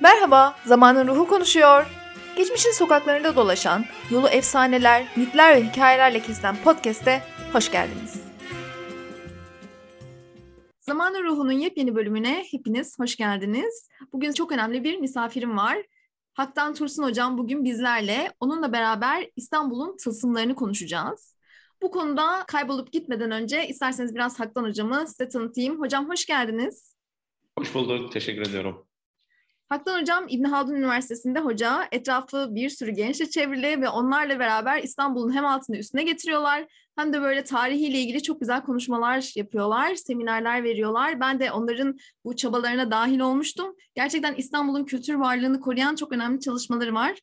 Merhaba, 0.00 0.56
Zamanın 0.66 1.08
Ruhu 1.08 1.28
konuşuyor. 1.28 1.86
Geçmişin 2.36 2.72
sokaklarında 2.72 3.36
dolaşan, 3.36 3.84
yolu 4.10 4.28
efsaneler, 4.28 5.06
mitler 5.16 5.56
ve 5.56 5.64
hikayelerle 5.64 6.20
kesilen 6.22 6.56
podcast'e 6.64 7.22
hoş 7.52 7.70
geldiniz. 7.70 8.24
Zamanın 10.80 11.24
Ruhu'nun 11.24 11.52
yepyeni 11.52 11.94
bölümüne 11.94 12.44
hepiniz 12.50 12.98
hoş 12.98 13.16
geldiniz. 13.16 13.88
Bugün 14.12 14.32
çok 14.32 14.52
önemli 14.52 14.84
bir 14.84 14.98
misafirim 14.98 15.56
var. 15.56 15.78
Haktan 16.34 16.74
Tursun 16.74 17.02
Hocam 17.02 17.38
bugün 17.38 17.64
bizlerle. 17.64 18.32
Onunla 18.40 18.72
beraber 18.72 19.30
İstanbul'un 19.36 19.96
tılsımlarını 19.96 20.54
konuşacağız. 20.54 21.36
Bu 21.82 21.90
konuda 21.90 22.44
kaybolup 22.46 22.92
gitmeden 22.92 23.30
önce 23.30 23.68
isterseniz 23.68 24.14
biraz 24.14 24.40
Haktan 24.40 24.64
Hocam'ı 24.64 25.06
size 25.06 25.28
tanıtayım. 25.28 25.80
Hocam 25.80 26.08
hoş 26.08 26.26
geldiniz. 26.26 26.96
Hoş 27.58 27.74
bulduk, 27.74 28.12
teşekkür 28.12 28.42
ediyorum. 28.42 28.86
Haktan 29.68 30.00
Hocam 30.00 30.26
İbn 30.28 30.44
Haldun 30.44 30.74
Üniversitesi'nde 30.74 31.40
hoca. 31.40 31.88
Etrafı 31.92 32.54
bir 32.54 32.68
sürü 32.68 32.90
gençle 32.90 33.30
çevrili 33.30 33.80
ve 33.80 33.88
onlarla 33.88 34.38
beraber 34.38 34.82
İstanbul'un 34.82 35.34
hem 35.34 35.46
altını 35.46 35.76
üstüne 35.76 36.02
getiriyorlar 36.02 36.64
hem 36.96 37.12
de 37.12 37.22
böyle 37.22 37.44
tarihiyle 37.44 37.98
ilgili 37.98 38.22
çok 38.22 38.40
güzel 38.40 38.62
konuşmalar 38.62 39.32
yapıyorlar, 39.36 39.94
seminerler 39.94 40.64
veriyorlar. 40.64 41.20
Ben 41.20 41.40
de 41.40 41.52
onların 41.52 41.96
bu 42.24 42.36
çabalarına 42.36 42.90
dahil 42.90 43.20
olmuştum. 43.20 43.74
Gerçekten 43.94 44.34
İstanbul'un 44.34 44.84
kültür 44.84 45.14
varlığını 45.14 45.60
koruyan 45.60 45.94
çok 45.94 46.12
önemli 46.12 46.40
çalışmaları 46.40 46.94
var. 46.94 47.18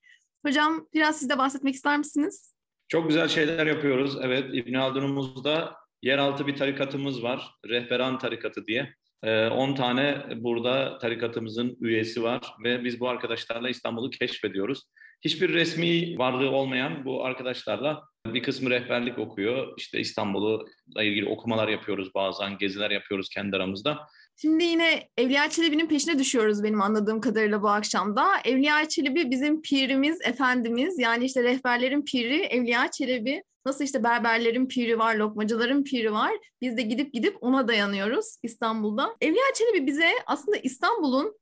Hocam 0.46 0.88
biraz 0.94 1.20
siz 1.20 1.30
de 1.30 1.38
bahsetmek 1.38 1.76
ister 1.76 1.98
misiniz? 1.98 2.56
Çok 2.88 3.08
güzel 3.08 3.28
şeyler 3.28 3.68
yapıyoruz. 3.68 4.18
Evet, 4.22 4.46
İbn 4.54 4.74
Haldun'umuzda 4.74 5.76
yeraltı 6.02 6.48
bir 6.48 6.56
tarikatımız 6.56 7.24
var. 7.24 7.56
Rehberan 7.70 8.20
tarikatı 8.20 8.68
diye. 8.68 8.96
10 9.24 9.28
ee, 9.28 9.76
tane 9.76 10.24
burada 10.36 10.98
tarikatımızın 10.98 11.78
üyesi 11.82 12.24
var 12.24 12.42
ve 12.64 12.84
biz 12.84 13.00
bu 13.00 13.10
arkadaşlarla 13.10 13.70
İstanbul'u 13.70 14.10
keşfediyoruz. 14.10 14.84
Hiçbir 15.26 15.54
resmi 15.54 16.18
varlığı 16.18 16.50
olmayan 16.50 17.06
bu 17.06 17.26
arkadaşlarla 17.26 18.04
bir 18.28 18.44
kısmı 18.44 18.70
rehberlik 18.70 19.20
okuyor. 19.20 19.74
İşte 19.78 20.00
İstanbul'la 20.00 21.04
ilgili 21.04 21.30
okumalar 21.30 21.68
yapıyoruz 21.68 22.16
bazen, 22.16 22.58
geziler 22.58 22.92
yapıyoruz 22.92 23.30
kendi 23.30 23.56
aramızda. 23.56 24.08
Şimdi 24.42 24.64
yine 24.64 25.10
Evliya 25.18 25.50
Çelebi'nin 25.50 25.88
peşine 25.88 26.20
düşüyoruz 26.20 26.64
benim 26.64 26.82
anladığım 26.82 27.22
kadarıyla 27.22 27.62
bu 27.62 27.70
akşamda. 27.70 28.28
Evliya 28.46 28.90
Çelebi 28.90 29.32
bizim 29.32 29.62
pirimiz, 29.62 30.22
efendimiz. 30.22 31.00
Yani 31.00 31.26
işte 31.26 31.44
rehberlerin 31.44 32.02
piri 32.02 32.42
Evliya 32.42 32.92
Çelebi. 32.92 33.44
Nasıl 33.66 33.84
işte 33.84 34.04
berberlerin 34.04 34.68
piri 34.68 35.00
var, 35.00 35.16
lokmacıların 35.16 35.84
piri 35.84 36.14
var. 36.14 36.32
Biz 36.62 36.78
de 36.78 36.82
gidip 36.82 37.14
gidip 37.14 37.38
ona 37.42 37.68
dayanıyoruz 37.68 38.38
İstanbul'da. 38.44 39.16
Evliya 39.22 39.46
Çelebi 39.56 39.88
bize 39.88 40.10
aslında 40.26 40.58
İstanbul'un 40.58 41.36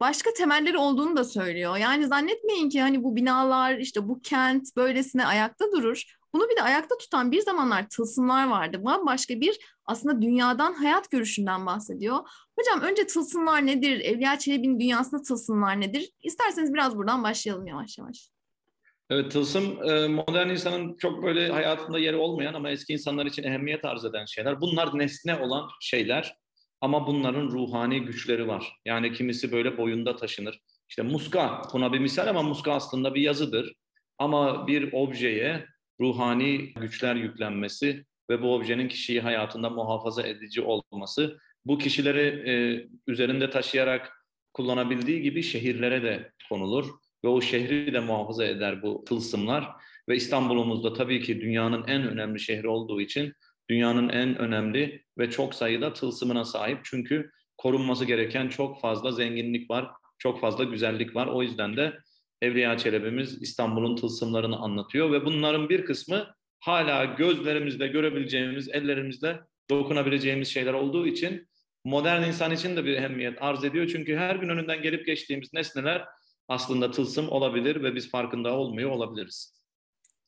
başka 0.00 0.32
temelleri 0.32 0.78
olduğunu 0.78 1.16
da 1.16 1.24
söylüyor. 1.24 1.76
Yani 1.76 2.06
zannetmeyin 2.06 2.68
ki 2.68 2.80
hani 2.80 3.02
bu 3.02 3.16
binalar 3.16 3.78
işte 3.78 4.08
bu 4.08 4.20
kent 4.22 4.76
böylesine 4.76 5.26
ayakta 5.26 5.72
durur. 5.72 6.02
Bunu 6.32 6.48
bir 6.48 6.56
de 6.56 6.62
ayakta 6.62 6.98
tutan 6.98 7.30
bir 7.30 7.40
zamanlar 7.40 7.88
tılsımlar 7.88 8.48
vardı. 8.48 8.84
Bambaşka 8.84 9.40
bir 9.40 9.58
aslında 9.84 10.22
dünyadan, 10.22 10.74
hayat 10.74 11.10
görüşünden 11.10 11.66
bahsediyor. 11.66 12.18
Hocam 12.58 12.90
önce 12.90 13.06
tılsımlar 13.06 13.66
nedir? 13.66 14.00
Evliya 14.00 14.38
Çelebi'nin 14.38 14.80
dünyasında 14.80 15.22
tılsımlar 15.22 15.80
nedir? 15.80 16.10
İsterseniz 16.22 16.74
biraz 16.74 16.96
buradan 16.96 17.22
başlayalım 17.22 17.66
yavaş 17.66 17.98
yavaş. 17.98 18.28
Evet, 19.10 19.32
tılsım 19.32 19.90
e, 19.90 20.08
modern 20.08 20.48
insanın 20.48 20.96
çok 20.96 21.22
böyle 21.22 21.48
hayatında 21.52 21.98
yeri 21.98 22.16
olmayan 22.16 22.54
ama 22.54 22.70
eski 22.70 22.92
insanlar 22.92 23.26
için 23.26 23.42
ehemmiyet 23.42 23.84
arz 23.84 24.04
eden 24.04 24.24
şeyler. 24.24 24.60
Bunlar 24.60 24.98
nesne 24.98 25.36
olan 25.36 25.68
şeyler 25.80 26.36
ama 26.80 27.06
bunların 27.06 27.48
ruhani 27.48 28.00
güçleri 28.00 28.48
var. 28.48 28.76
Yani 28.84 29.12
kimisi 29.12 29.52
böyle 29.52 29.78
boyunda 29.78 30.16
taşınır. 30.16 30.60
İşte 30.88 31.02
muska 31.02 31.62
buna 31.72 31.92
bir 31.92 31.98
misal 31.98 32.26
ama 32.26 32.42
muska 32.42 32.72
aslında 32.72 33.14
bir 33.14 33.20
yazıdır. 33.20 33.74
Ama 34.18 34.66
bir 34.66 34.92
objeye 34.92 35.66
ruhani 36.00 36.74
güçler 36.74 37.14
yüklenmesi 37.14 38.04
ve 38.32 38.42
bu 38.42 38.54
objenin 38.54 38.88
kişiyi 38.88 39.20
hayatında 39.20 39.70
muhafaza 39.70 40.22
edici 40.26 40.62
olması 40.62 41.38
bu 41.64 41.78
kişileri 41.78 42.50
e, 42.50 42.54
üzerinde 43.06 43.50
taşıyarak 43.50 44.26
kullanabildiği 44.52 45.22
gibi 45.22 45.42
şehirlere 45.42 46.02
de 46.02 46.32
konulur 46.48 46.86
ve 47.24 47.28
o 47.28 47.40
şehri 47.40 47.92
de 47.92 48.00
muhafaza 48.00 48.44
eder 48.44 48.82
bu 48.82 49.04
tılsımlar. 49.04 49.68
Ve 50.08 50.16
İstanbul'umuzda 50.16 50.92
tabii 50.92 51.22
ki 51.22 51.40
dünyanın 51.40 51.84
en 51.86 52.08
önemli 52.08 52.40
şehri 52.40 52.68
olduğu 52.68 53.00
için 53.00 53.32
dünyanın 53.70 54.08
en 54.08 54.38
önemli 54.38 55.04
ve 55.18 55.30
çok 55.30 55.54
sayıda 55.54 55.92
tılsımına 55.92 56.44
sahip. 56.44 56.78
Çünkü 56.84 57.30
korunması 57.58 58.04
gereken 58.04 58.48
çok 58.48 58.80
fazla 58.80 59.12
zenginlik 59.12 59.70
var, 59.70 59.90
çok 60.18 60.40
fazla 60.40 60.64
güzellik 60.64 61.16
var. 61.16 61.26
O 61.26 61.42
yüzden 61.42 61.76
de 61.76 61.98
Evliya 62.42 62.78
Çelebi'miz 62.78 63.42
İstanbul'un 63.42 63.96
tılsımlarını 63.96 64.56
anlatıyor 64.56 65.12
ve 65.12 65.24
bunların 65.24 65.68
bir 65.68 65.84
kısmı 65.84 66.34
hala 66.62 67.04
gözlerimizle 67.04 67.88
görebileceğimiz, 67.88 68.68
ellerimizle 68.68 69.40
dokunabileceğimiz 69.70 70.48
şeyler 70.48 70.72
olduğu 70.72 71.06
için 71.06 71.48
modern 71.84 72.22
insan 72.22 72.52
için 72.52 72.76
de 72.76 72.84
bir 72.84 72.94
ehemmiyet 72.94 73.42
arz 73.42 73.64
ediyor. 73.64 73.88
Çünkü 73.92 74.16
her 74.16 74.36
gün 74.36 74.48
önünden 74.48 74.82
gelip 74.82 75.06
geçtiğimiz 75.06 75.52
nesneler 75.52 76.04
aslında 76.48 76.90
tılsım 76.90 77.28
olabilir 77.28 77.82
ve 77.82 77.94
biz 77.94 78.10
farkında 78.10 78.52
olmuyor 78.56 78.90
olabiliriz. 78.90 79.62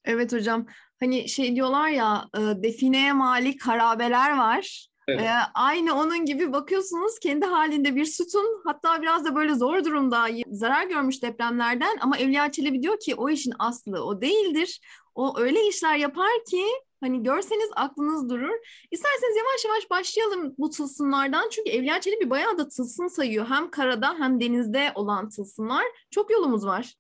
Evet 0.05 0.33
hocam. 0.33 0.67
Hani 1.01 1.29
şey 1.29 1.55
diyorlar 1.55 1.89
ya 1.89 2.29
e, 2.37 2.41
defineye 2.63 3.13
malik 3.13 3.67
harabeler 3.67 4.37
var. 4.37 4.89
Evet. 5.09 5.21
Ee, 5.21 5.31
aynı 5.55 5.95
onun 5.95 6.25
gibi 6.25 6.53
bakıyorsunuz 6.53 7.19
kendi 7.19 7.47
halinde 7.47 7.97
bir 7.97 8.05
sütun 8.05 8.63
hatta 8.65 9.03
biraz 9.03 9.25
da 9.25 9.35
böyle 9.35 9.55
zor 9.55 9.85
durumda 9.85 10.27
zarar 10.51 10.87
görmüş 10.87 11.23
depremlerden 11.23 11.97
ama 12.01 12.19
Evliya 12.19 12.53
Çelebi 12.53 12.83
diyor 12.83 13.01
ki 13.01 13.15
o 13.15 13.31
işin 13.31 13.53
aslı 13.59 14.05
o 14.05 14.21
değildir. 14.21 14.81
O 15.15 15.39
öyle 15.39 15.67
işler 15.69 15.97
yapar 15.97 16.31
ki 16.51 16.65
hani 17.01 17.23
görseniz 17.23 17.71
aklınız 17.77 18.31
durur. 18.31 18.55
İsterseniz 18.91 19.37
yavaş 19.37 19.65
yavaş 19.65 19.91
başlayalım 19.91 20.55
bu 20.59 20.71
tılsımlardan. 20.71 21.49
Çünkü 21.51 21.71
Evliya 21.71 22.01
Çelebi 22.01 22.31
bayağı 22.31 22.59
da 22.59 22.69
tılsım 22.69 23.11
sayıyor. 23.11 23.47
Hem 23.49 23.71
karada 23.71 24.15
hem 24.19 24.41
denizde 24.41 24.93
olan 24.95 25.29
tılsımlar. 25.29 25.85
Çok 26.11 26.31
yolumuz 26.31 26.67
var. 26.67 26.95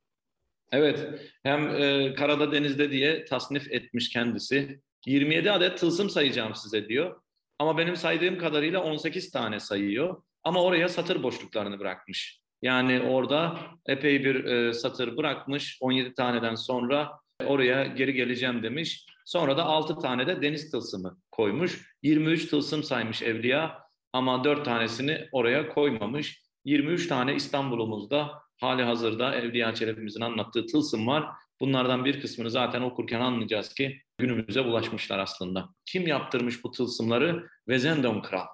Evet, 0.72 1.08
hem 1.42 1.68
e, 1.68 2.14
karada 2.14 2.52
denizde 2.52 2.90
diye 2.90 3.24
tasnif 3.24 3.72
etmiş 3.72 4.08
kendisi. 4.08 4.80
27 5.06 5.50
adet 5.50 5.78
tılsım 5.78 6.10
sayacağım 6.10 6.54
size 6.54 6.88
diyor. 6.88 7.20
Ama 7.58 7.78
benim 7.78 7.96
saydığım 7.96 8.38
kadarıyla 8.38 8.82
18 8.82 9.30
tane 9.30 9.60
sayıyor. 9.60 10.22
Ama 10.44 10.62
oraya 10.62 10.88
satır 10.88 11.22
boşluklarını 11.22 11.78
bırakmış. 11.78 12.40
Yani 12.62 13.00
orada 13.00 13.60
epey 13.86 14.24
bir 14.24 14.44
e, 14.44 14.72
satır 14.72 15.16
bırakmış. 15.16 15.78
17 15.80 16.14
taneden 16.14 16.54
sonra 16.54 17.10
oraya 17.44 17.84
geri 17.84 18.12
geleceğim 18.12 18.62
demiş. 18.62 19.06
Sonra 19.24 19.56
da 19.56 19.64
6 19.64 19.98
tane 19.98 20.26
de 20.26 20.42
deniz 20.42 20.70
tılsımı 20.70 21.18
koymuş. 21.32 21.94
23 22.02 22.46
tılsım 22.46 22.82
saymış 22.82 23.22
Evliya 23.22 23.78
ama 24.12 24.44
4 24.44 24.64
tanesini 24.64 25.28
oraya 25.32 25.68
koymamış. 25.68 26.42
23 26.64 27.06
tane 27.06 27.34
İstanbul'umuzda 27.34 28.30
hali 28.60 28.82
hazırda 28.82 29.34
Evliya 29.34 29.74
Çelebi'mizin 29.74 30.20
anlattığı 30.20 30.66
tılsım 30.66 31.06
var. 31.06 31.26
Bunlardan 31.60 32.04
bir 32.04 32.20
kısmını 32.20 32.50
zaten 32.50 32.82
okurken 32.82 33.20
anlayacağız 33.20 33.74
ki 33.74 34.00
günümüze 34.18 34.60
ulaşmışlar 34.60 35.18
aslında. 35.18 35.68
Kim 35.86 36.06
yaptırmış 36.06 36.64
bu 36.64 36.70
tılsımları? 36.70 37.48
Vezendon 37.68 38.22
Kral. 38.22 38.46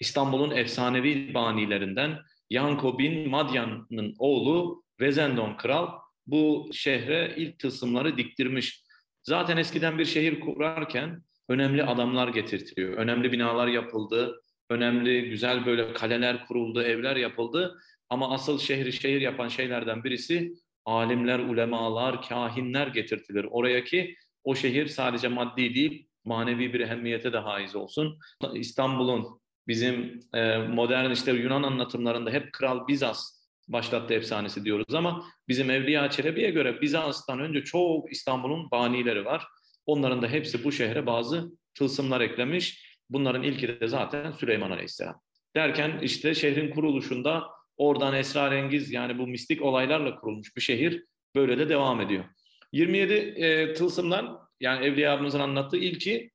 İstanbul'un 0.00 0.50
efsanevi 0.50 1.34
banilerinden 1.34 2.18
Yanko 2.50 2.98
bin 2.98 3.30
Madyan'ın 3.30 4.14
oğlu 4.18 4.82
Vezendon 5.00 5.56
Kral 5.56 5.88
bu 6.30 6.70
şehre 6.72 7.34
ilk 7.36 7.58
tılsımları 7.58 8.16
diktirmiş. 8.16 8.82
Zaten 9.22 9.56
eskiden 9.56 9.98
bir 9.98 10.04
şehir 10.04 10.40
kurarken 10.40 11.22
önemli 11.48 11.84
adamlar 11.84 12.28
getirtiliyor. 12.28 12.92
Önemli 12.92 13.32
binalar 13.32 13.66
yapıldı, 13.66 14.42
önemli 14.70 15.28
güzel 15.28 15.66
böyle 15.66 15.92
kaleler 15.92 16.46
kuruldu, 16.46 16.82
evler 16.82 17.16
yapıldı. 17.16 17.78
Ama 18.10 18.34
asıl 18.34 18.58
şehri 18.58 18.92
şehir 18.92 19.20
yapan 19.20 19.48
şeylerden 19.48 20.04
birisi 20.04 20.52
alimler, 20.84 21.38
ulemalar, 21.38 22.22
kahinler 22.22 22.86
getirtilir 22.86 23.46
oraya 23.50 23.84
ki 23.84 24.16
o 24.44 24.54
şehir 24.54 24.86
sadece 24.86 25.28
maddi 25.28 25.74
değil, 25.74 26.06
manevi 26.24 26.72
bir 26.72 26.80
ehemmiyete 26.80 27.32
de 27.32 27.38
haiz 27.38 27.76
olsun. 27.76 28.18
İstanbul'un 28.54 29.40
bizim 29.68 30.20
e, 30.34 30.58
modern 30.58 31.10
işte 31.10 31.32
Yunan 31.32 31.62
anlatımlarında 31.62 32.30
hep 32.30 32.52
Kral 32.52 32.88
Bizas 32.88 33.39
başlattı 33.72 34.14
efsanesi 34.14 34.64
diyoruz 34.64 34.94
ama 34.94 35.24
bizim 35.48 35.70
Evliya 35.70 36.10
Çelebi'ye 36.10 36.50
göre 36.50 36.80
Bizans'tan 36.80 37.40
önce 37.40 37.64
çok 37.64 38.12
İstanbul'un 38.12 38.70
banileri 38.70 39.24
var. 39.24 39.46
Onların 39.86 40.22
da 40.22 40.28
hepsi 40.28 40.64
bu 40.64 40.72
şehre 40.72 41.06
bazı 41.06 41.50
tılsımlar 41.74 42.20
eklemiş. 42.20 42.96
Bunların 43.10 43.42
ilki 43.42 43.68
de 43.68 43.88
zaten 43.88 44.32
Süleyman 44.32 44.70
Aleyhisselam. 44.70 45.20
Derken 45.56 45.98
işte 46.02 46.34
şehrin 46.34 46.70
kuruluşunda 46.70 47.48
oradan 47.76 48.14
esrarengiz 48.14 48.92
yani 48.92 49.18
bu 49.18 49.26
mistik 49.26 49.62
olaylarla 49.62 50.20
kurulmuş 50.20 50.56
bir 50.56 50.60
şehir 50.60 51.04
böyle 51.34 51.58
de 51.58 51.68
devam 51.68 52.00
ediyor. 52.00 52.24
27 52.72 53.12
e, 53.14 53.74
tılsımdan 53.74 54.38
yani 54.60 54.86
Evliya 54.86 55.14
abimizin 55.14 55.40
anlattığı 55.40 55.76
ilki 55.76 56.30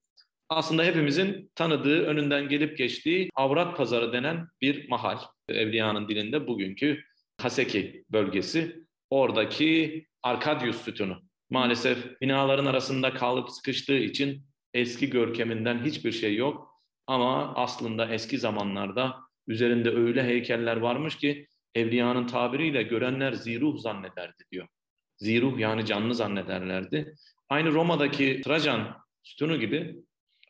aslında 0.49 0.83
hepimizin 0.83 1.51
tanıdığı, 1.55 2.05
önünden 2.05 2.49
gelip 2.49 2.77
geçtiği 2.77 3.29
Avrat 3.35 3.77
Pazarı 3.77 4.13
denen 4.13 4.47
bir 4.61 4.89
mahal. 4.89 5.17
Evliya'nın 5.49 6.07
dilinde 6.07 6.47
bugünkü 6.47 7.03
Haseki 7.41 8.05
bölgesi. 8.09 8.85
Oradaki 9.09 10.05
Arkadius 10.23 10.81
sütunu. 10.81 11.21
Maalesef 11.49 12.21
binaların 12.21 12.65
arasında 12.65 13.13
kalıp 13.13 13.49
sıkıştığı 13.49 13.97
için 13.97 14.45
eski 14.73 15.09
görkeminden 15.09 15.85
hiçbir 15.85 16.11
şey 16.11 16.35
yok. 16.35 16.81
Ama 17.07 17.55
aslında 17.55 18.13
eski 18.13 18.37
zamanlarda 18.37 19.15
üzerinde 19.47 19.89
öyle 19.89 20.23
heykeller 20.23 20.77
varmış 20.77 21.17
ki 21.17 21.47
evliyanın 21.75 22.27
tabiriyle 22.27 22.83
görenler 22.83 23.33
ziruh 23.33 23.77
zannederdi 23.77 24.43
diyor. 24.51 24.67
Ziruh 25.17 25.59
yani 25.59 25.85
canlı 25.85 26.15
zannederlerdi. 26.15 27.15
Aynı 27.49 27.71
Roma'daki 27.71 28.41
Trajan 28.45 28.97
sütunu 29.23 29.59
gibi 29.59 29.95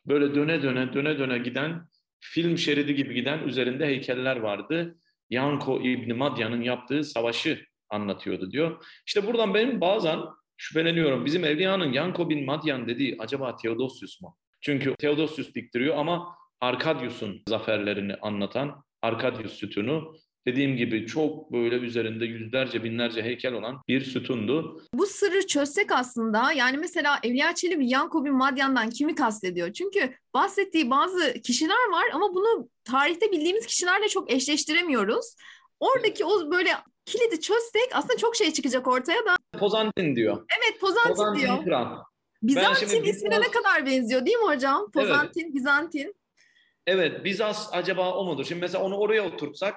böyle 0.06 0.34
döne 0.34 0.62
döne 0.62 0.92
döne 0.92 1.18
döne 1.18 1.38
giden 1.38 1.88
film 2.20 2.58
şeridi 2.58 2.94
gibi 2.94 3.14
giden 3.14 3.38
üzerinde 3.38 3.86
heykeller 3.86 4.36
vardı. 4.36 4.98
Yanko 5.30 5.80
İbni 5.80 6.12
Madyan'ın 6.12 6.62
yaptığı 6.62 7.04
savaşı 7.04 7.66
anlatıyordu 7.90 8.50
diyor. 8.50 8.84
İşte 9.06 9.26
buradan 9.26 9.54
benim 9.54 9.80
bazen 9.80 10.18
şüpheleniyorum. 10.56 11.24
Bizim 11.24 11.44
Evliya'nın 11.44 11.92
Yanko 11.92 12.30
bin 12.30 12.44
Madyan 12.44 12.88
dediği 12.88 13.16
acaba 13.18 13.56
Theodosius 13.56 14.20
mu? 14.20 14.36
Çünkü 14.60 14.94
Theodosius 14.98 15.54
diktiriyor 15.54 15.96
ama 15.96 16.36
Arkadius'un 16.60 17.42
zaferlerini 17.48 18.14
anlatan 18.14 18.84
Arkadius 19.02 19.52
sütunu 19.52 20.16
dediğim 20.46 20.76
gibi 20.76 21.06
çok 21.06 21.52
böyle 21.52 21.76
üzerinde 21.76 22.24
yüzlerce 22.24 22.84
binlerce 22.84 23.22
heykel 23.22 23.52
olan 23.52 23.82
bir 23.88 24.00
sütundu. 24.00 24.82
Bu 24.94 25.06
sırrı 25.06 25.46
çözsek 25.46 25.92
aslında 25.92 26.52
yani 26.52 26.76
mesela 26.78 27.18
Evliya 27.22 27.54
Çelebi 27.54 27.88
Yanko 27.88 28.24
bin 28.24 28.34
Madyan'dan 28.34 28.90
kimi 28.90 29.14
kastediyor? 29.14 29.72
Çünkü 29.72 30.14
bahsettiği 30.34 30.90
bazı 30.90 31.32
kişiler 31.32 31.90
var 31.90 32.04
ama 32.12 32.34
bunu 32.34 32.68
tarihte 32.84 33.32
bildiğimiz 33.32 33.66
kişilerle 33.66 34.08
çok 34.08 34.32
eşleştiremiyoruz. 34.32 35.34
Oradaki 35.80 36.24
o 36.24 36.50
böyle 36.50 36.70
kilidi 37.04 37.40
çözsek 37.40 37.88
aslında 37.92 38.16
çok 38.16 38.36
şey 38.36 38.52
çıkacak 38.52 38.86
ortaya 38.86 39.24
da. 39.24 39.36
Pozantin 39.58 40.16
diyor. 40.16 40.46
Evet 40.58 40.80
Pozantin, 40.80 41.08
Pozantin 41.08 41.40
diyor. 41.40 41.64
Kral. 41.64 41.98
Bizantin 42.42 42.86
şimdi 42.86 43.08
ismine 43.08 43.40
ne 43.40 43.50
kadar 43.50 43.86
benziyor 43.86 44.26
değil 44.26 44.36
mi 44.36 44.54
hocam? 44.54 44.90
Pozantin, 44.90 45.54
Bizantin. 45.54 46.14
Evet, 46.86 47.24
Bizans 47.24 47.68
acaba 47.72 48.14
o 48.14 48.24
mudur? 48.24 48.44
Şimdi 48.44 48.60
mesela 48.60 48.84
onu 48.84 48.96
oraya 48.96 49.26
oturtsak, 49.26 49.74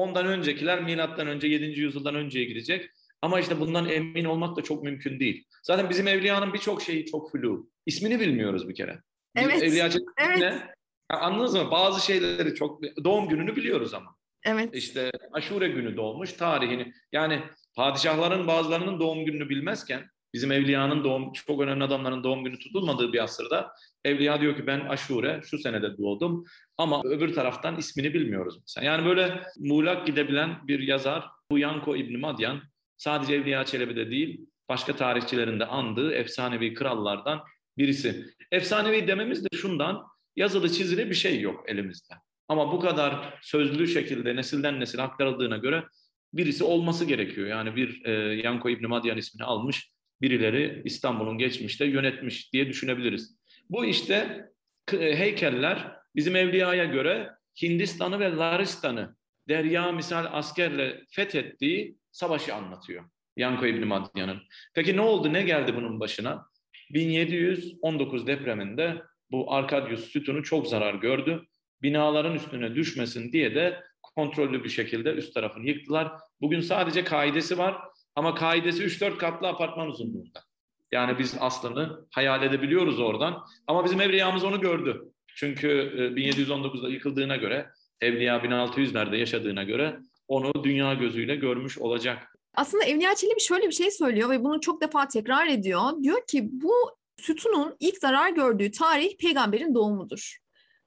ondan 0.00 0.26
öncekiler 0.26 0.82
milattan 0.82 1.26
önce 1.26 1.46
7. 1.48 1.64
yüzyıldan 1.80 2.14
önceye 2.14 2.44
gidecek. 2.44 2.90
Ama 3.22 3.40
işte 3.40 3.60
bundan 3.60 3.88
emin 3.88 4.24
olmak 4.24 4.56
da 4.56 4.62
çok 4.62 4.82
mümkün 4.82 5.20
değil. 5.20 5.44
Zaten 5.62 5.90
bizim 5.90 6.08
evliyanın 6.08 6.52
birçok 6.52 6.82
şeyi 6.82 7.06
çok 7.06 7.32
flu. 7.32 7.70
İsmini 7.86 8.20
bilmiyoruz 8.20 8.68
bir 8.68 8.74
kere. 8.74 9.00
Evet, 9.36 9.62
Evliya 9.62 9.90
Çelebi 9.90 10.10
evet. 10.18 10.38
ne? 10.38 10.74
Anladınız 11.08 11.54
mı? 11.54 11.70
Bazı 11.70 12.06
şeyleri 12.06 12.54
çok... 12.54 12.82
Doğum 13.04 13.28
gününü 13.28 13.56
biliyoruz 13.56 13.94
ama. 13.94 14.16
Evet. 14.44 14.74
İşte 14.74 15.10
aşure 15.32 15.68
günü 15.68 15.96
doğmuş, 15.96 16.32
tarihini. 16.32 16.92
Yani 17.12 17.42
padişahların 17.74 18.46
bazılarının 18.46 19.00
doğum 19.00 19.24
gününü 19.24 19.48
bilmezken 19.48 20.10
bizim 20.34 20.52
evliyanın 20.52 21.04
doğum, 21.04 21.32
çok 21.32 21.60
önemli 21.60 21.84
adamların 21.84 22.24
doğum 22.24 22.44
günü 22.44 22.58
tutulmadığı 22.58 23.12
bir 23.12 23.24
asırda 23.24 23.72
evliya 24.04 24.40
diyor 24.40 24.56
ki 24.56 24.66
ben 24.66 24.80
aşure 24.80 25.40
şu 25.44 25.58
senede 25.58 25.98
doğdum 25.98 26.44
ama 26.78 27.02
öbür 27.04 27.34
taraftan 27.34 27.76
ismini 27.76 28.14
bilmiyoruz 28.14 28.58
mesela. 28.60 28.86
Yani 28.86 29.06
böyle 29.06 29.42
muğlak 29.58 30.06
gidebilen 30.06 30.68
bir 30.68 30.80
yazar 30.80 31.24
bu 31.50 31.58
Yanko 31.58 31.96
İbni 31.96 32.16
Madyan 32.16 32.62
sadece 32.96 33.34
Evliya 33.34 33.64
Çelebi'de 33.64 34.10
değil 34.10 34.40
başka 34.68 34.96
tarihçilerin 34.96 35.60
de 35.60 35.66
andığı 35.66 36.12
efsanevi 36.12 36.74
krallardan 36.74 37.40
birisi. 37.78 38.26
Efsanevi 38.52 39.08
dememiz 39.08 39.44
de 39.44 39.56
şundan 39.56 40.02
yazılı 40.36 40.72
çizili 40.72 41.10
bir 41.10 41.14
şey 41.14 41.40
yok 41.40 41.64
elimizde. 41.68 42.14
Ama 42.48 42.72
bu 42.72 42.80
kadar 42.80 43.38
sözlü 43.42 43.88
şekilde 43.88 44.36
nesilden 44.36 44.80
nesile 44.80 45.02
aktarıldığına 45.02 45.56
göre 45.56 45.84
birisi 46.32 46.64
olması 46.64 47.04
gerekiyor. 47.04 47.48
Yani 47.48 47.76
bir 47.76 48.04
e, 48.04 48.10
Yanko 48.44 48.70
İbni 48.70 48.86
Madyan 48.86 49.18
ismini 49.18 49.44
almış 49.44 49.90
birileri 50.22 50.82
İstanbul'un 50.84 51.38
geçmişte 51.38 51.84
yönetmiş 51.84 52.52
diye 52.52 52.68
düşünebiliriz. 52.68 53.39
Bu 53.70 53.84
işte 53.84 54.46
e, 54.92 55.16
heykeller 55.16 55.96
bizim 56.16 56.36
Evliya'ya 56.36 56.84
göre 56.84 57.30
Hindistan'ı 57.62 58.20
ve 58.20 58.36
Laristan'ı 58.36 59.16
derya 59.48 59.92
misal 59.92 60.26
askerle 60.32 61.02
fethettiği 61.10 61.96
savaşı 62.12 62.54
anlatıyor. 62.54 63.04
Yanko 63.36 63.66
İbni 63.66 63.84
Madyan'ın. 63.84 64.38
Peki 64.74 64.96
ne 64.96 65.00
oldu, 65.00 65.32
ne 65.32 65.42
geldi 65.42 65.76
bunun 65.76 66.00
başına? 66.00 66.46
1719 66.90 68.26
depreminde 68.26 69.02
bu 69.30 69.52
Arkadius 69.54 70.04
sütunu 70.04 70.42
çok 70.42 70.66
zarar 70.66 70.94
gördü. 70.94 71.46
Binaların 71.82 72.34
üstüne 72.34 72.74
düşmesin 72.74 73.32
diye 73.32 73.54
de 73.54 73.82
kontrollü 74.02 74.64
bir 74.64 74.68
şekilde 74.68 75.10
üst 75.10 75.34
tarafını 75.34 75.66
yıktılar. 75.66 76.12
Bugün 76.40 76.60
sadece 76.60 77.04
kaidesi 77.04 77.58
var 77.58 77.76
ama 78.14 78.34
kaidesi 78.34 78.84
3-4 78.84 79.18
katlı 79.18 79.48
apartman 79.48 79.88
uzunluğunda. 79.88 80.49
Yani 80.92 81.18
biz 81.18 81.36
aslını 81.40 82.06
hayal 82.10 82.42
edebiliyoruz 82.42 83.00
oradan. 83.00 83.46
Ama 83.66 83.84
bizim 83.84 84.00
evliyamız 84.00 84.44
onu 84.44 84.60
gördü. 84.60 85.02
Çünkü 85.34 85.68
e, 85.68 86.20
1719'da 86.20 86.88
yıkıldığına 86.88 87.36
göre, 87.36 87.70
evliya 88.00 88.36
1600'lerde 88.36 89.16
yaşadığına 89.16 89.62
göre 89.62 89.98
onu 90.28 90.64
dünya 90.64 90.94
gözüyle 90.94 91.36
görmüş 91.36 91.78
olacak. 91.78 92.36
Aslında 92.54 92.84
Evliya 92.84 93.14
Çelebi 93.14 93.40
şöyle 93.40 93.66
bir 93.66 93.72
şey 93.72 93.90
söylüyor 93.90 94.30
ve 94.30 94.44
bunu 94.44 94.60
çok 94.60 94.82
defa 94.82 95.08
tekrar 95.08 95.46
ediyor. 95.46 95.82
Diyor 96.02 96.26
ki 96.26 96.48
bu 96.52 96.72
sütunun 97.18 97.76
ilk 97.80 97.98
zarar 97.98 98.30
gördüğü 98.30 98.70
tarih 98.70 99.16
peygamberin 99.18 99.74
doğumudur. 99.74 100.38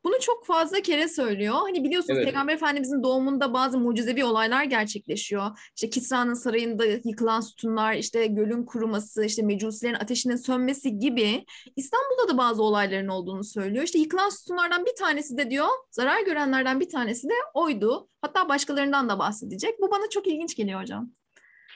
Bunu 0.06 0.14
çok 0.22 0.46
fazla 0.46 0.82
kere 0.82 1.08
söylüyor. 1.08 1.54
Hani 1.54 1.84
biliyorsunuz 1.84 2.18
Evet. 2.18 2.26
Peygamber 2.26 2.54
Efendimizin 2.54 3.04
doğumunda 3.04 3.54
bazı 3.54 3.78
mucizevi 3.80 4.26
olaylar 4.26 4.64
gerçekleşiyor. 4.64 5.60
İşte 5.76 5.90
Kisra'nın 5.90 6.34
sarayında 6.34 6.86
yıkılan 6.86 7.42
sütunlar, 7.42 7.94
işte 7.94 8.28
gölün 8.28 8.66
kuruması, 8.66 9.26
işte 9.26 9.42
mecusilerin 9.42 9.94
ateşinin 9.96 10.36
sönmesi 10.36 11.00
gibi 11.00 11.46
İstanbul'da 11.76 12.34
da 12.34 12.38
bazı 12.38 12.64
olayların 12.64 13.08
olduğunu 13.08 13.44
söylüyor. 13.44 13.84
İşte 13.84 14.00
yıkılan 14.00 14.30
sütunlardan 14.30 14.86
bir 14.86 14.96
tanesi 15.00 15.38
de 15.38 15.50
diyor, 15.50 15.68
zarar 15.92 16.22
görenlerden 16.26 16.80
bir 16.80 16.90
tanesi 16.90 17.30
de 17.30 17.34
oydu. 17.54 18.10
Hatta 18.22 18.50
başkalarından 18.50 19.10
da 19.10 19.20
bahsedecek. 19.20 19.82
Bu 19.82 19.92
bana 19.92 20.10
çok 20.10 20.28
ilginç 20.28 20.56
geliyor 20.56 20.82
hocam. 20.82 21.12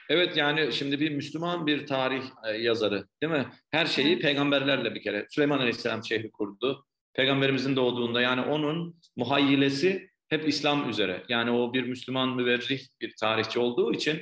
Evet 0.09 0.37
yani 0.37 0.73
şimdi 0.73 0.99
bir 0.99 1.11
Müslüman 1.15 1.67
bir 1.67 1.87
tarih 1.87 2.23
e, 2.47 2.51
yazarı 2.57 3.07
değil 3.23 3.33
mi? 3.33 3.45
Her 3.71 3.85
şeyi 3.85 4.19
peygamberlerle 4.19 4.95
bir 4.95 5.01
kere. 5.01 5.25
Süleyman 5.29 5.59
Aleyhisselam 5.59 6.03
şehri 6.03 6.31
kurdu. 6.31 6.85
Peygamberimizin 7.17 7.75
doğduğunda 7.75 8.21
yani 8.21 8.41
onun 8.41 8.99
muhayyilesi 9.15 10.09
hep 10.29 10.47
İslam 10.47 10.89
üzere. 10.89 11.23
Yani 11.29 11.51
o 11.51 11.73
bir 11.73 11.83
Müslüman 11.83 12.35
müverrih 12.35 12.81
bir 13.01 13.15
tarihçi 13.19 13.59
olduğu 13.59 13.93
için 13.93 14.21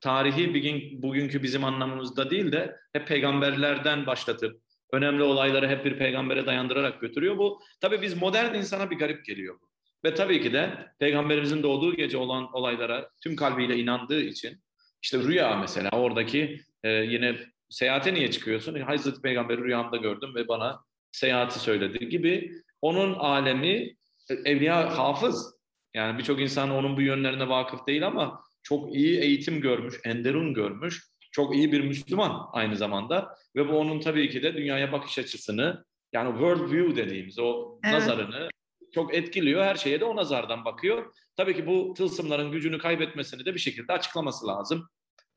tarihi 0.00 0.54
bugün, 0.54 1.02
bugünkü 1.02 1.42
bizim 1.42 1.64
anlamımızda 1.64 2.30
değil 2.30 2.52
de 2.52 2.76
hep 2.92 3.08
peygamberlerden 3.08 4.06
başlatıp 4.06 4.60
önemli 4.92 5.22
olayları 5.22 5.68
hep 5.68 5.84
bir 5.84 5.98
peygambere 5.98 6.46
dayandırarak 6.46 7.00
götürüyor. 7.00 7.38
Bu 7.38 7.60
tabii 7.80 8.02
biz 8.02 8.22
modern 8.22 8.54
insana 8.54 8.90
bir 8.90 8.98
garip 8.98 9.24
geliyor 9.24 9.54
bu. 9.60 9.68
Ve 10.04 10.14
tabii 10.14 10.42
ki 10.42 10.52
de 10.52 10.88
peygamberimizin 10.98 11.62
doğduğu 11.62 11.96
gece 11.96 12.16
olan 12.16 12.52
olaylara 12.52 13.10
tüm 13.22 13.36
kalbiyle 13.36 13.76
inandığı 13.76 14.20
için 14.20 14.62
işte 15.02 15.18
rüya 15.18 15.56
mesela 15.56 15.90
oradaki 15.90 16.60
e, 16.82 16.90
yine 16.90 17.36
seyahate 17.68 18.14
niye 18.14 18.30
çıkıyorsun? 18.30 18.80
Hazreti 18.80 19.20
Peygamber'i 19.22 19.64
rüyamda 19.64 19.96
gördüm 19.96 20.34
ve 20.34 20.48
bana 20.48 20.80
seyahati 21.14 21.58
söyledi 21.58 22.08
gibi. 22.08 22.52
Onun 22.82 23.14
alemi 23.14 23.96
evliya 24.44 24.98
hafız. 24.98 25.54
Yani 25.94 26.18
birçok 26.18 26.40
insan 26.40 26.70
onun 26.70 26.96
bu 26.96 27.00
yönlerine 27.00 27.48
vakıf 27.48 27.86
değil 27.86 28.06
ama 28.06 28.40
çok 28.62 28.94
iyi 28.94 29.20
eğitim 29.20 29.60
görmüş, 29.60 29.94
enderun 30.04 30.54
görmüş. 30.54 31.02
Çok 31.32 31.54
iyi 31.54 31.72
bir 31.72 31.80
Müslüman 31.80 32.48
aynı 32.52 32.76
zamanda. 32.76 33.34
Ve 33.56 33.68
bu 33.68 33.78
onun 33.78 34.00
tabii 34.00 34.30
ki 34.30 34.42
de 34.42 34.54
dünyaya 34.54 34.92
bakış 34.92 35.18
açısını 35.18 35.84
yani 36.12 36.30
world 36.30 36.72
view 36.72 36.96
dediğimiz 36.96 37.38
o 37.38 37.78
Evet. 37.84 37.94
nazarını 37.94 38.48
çok 38.94 39.14
etkiliyor. 39.14 39.64
Her 39.64 39.74
şeye 39.74 40.00
de 40.00 40.04
o 40.04 40.16
nazardan 40.16 40.64
bakıyor. 40.64 41.14
Tabii 41.36 41.56
ki 41.56 41.66
bu 41.66 41.94
tılsımların 41.96 42.52
gücünü 42.52 42.78
kaybetmesini 42.78 43.44
de 43.44 43.54
bir 43.54 43.60
şekilde 43.60 43.92
açıklaması 43.92 44.46
lazım. 44.46 44.88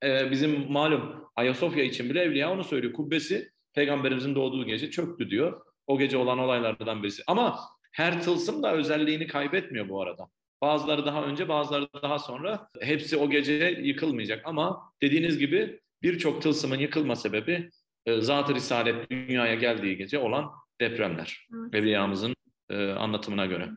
Ee, 0.04 0.32
bizim 0.32 0.72
malum 0.72 1.30
Ayasofya 1.36 1.84
için 1.84 2.10
bile 2.10 2.22
Evliya 2.22 2.52
onu 2.52 2.64
söylüyor. 2.64 2.94
Kubbesi 2.94 3.52
peygamberimizin 3.74 4.36
doğduğu 4.36 4.66
gece 4.66 4.92
çöktü 4.92 5.30
diyor. 5.30 5.62
O 5.88 6.00
gece 6.00 6.18
olan 6.18 6.40
olaylardan 6.40 7.04
birisi. 7.04 7.24
Ama 7.28 7.60
her 7.92 8.24
tılsım 8.24 8.64
da 8.64 8.74
özelliğini 8.74 9.28
kaybetmiyor 9.28 9.90
bu 9.90 10.02
arada. 10.02 10.30
Bazıları 10.62 11.06
daha 11.06 11.24
önce 11.24 11.50
bazıları 11.50 11.88
daha 12.04 12.20
sonra. 12.20 12.70
Hepsi 12.82 13.18
o 13.18 13.30
gece 13.30 13.54
yıkılmayacak 13.84 14.42
ama 14.46 14.94
dediğiniz 15.02 15.38
gibi 15.38 15.80
birçok 16.04 16.42
tılsımın 16.42 16.78
yıkılma 16.80 17.16
sebebi 17.16 17.70
e, 18.06 18.22
Zat-ı 18.22 18.56
Risalet 18.56 19.12
dünyaya 19.12 19.56
geldiği 19.56 19.98
gece 19.98 20.20
olan 20.20 20.52
depremler. 20.82 21.48
Evet. 21.56 21.76
Evliyamızın 21.76 22.36
e, 22.70 22.90
anlatımına 22.92 23.46
göre. 23.46 23.70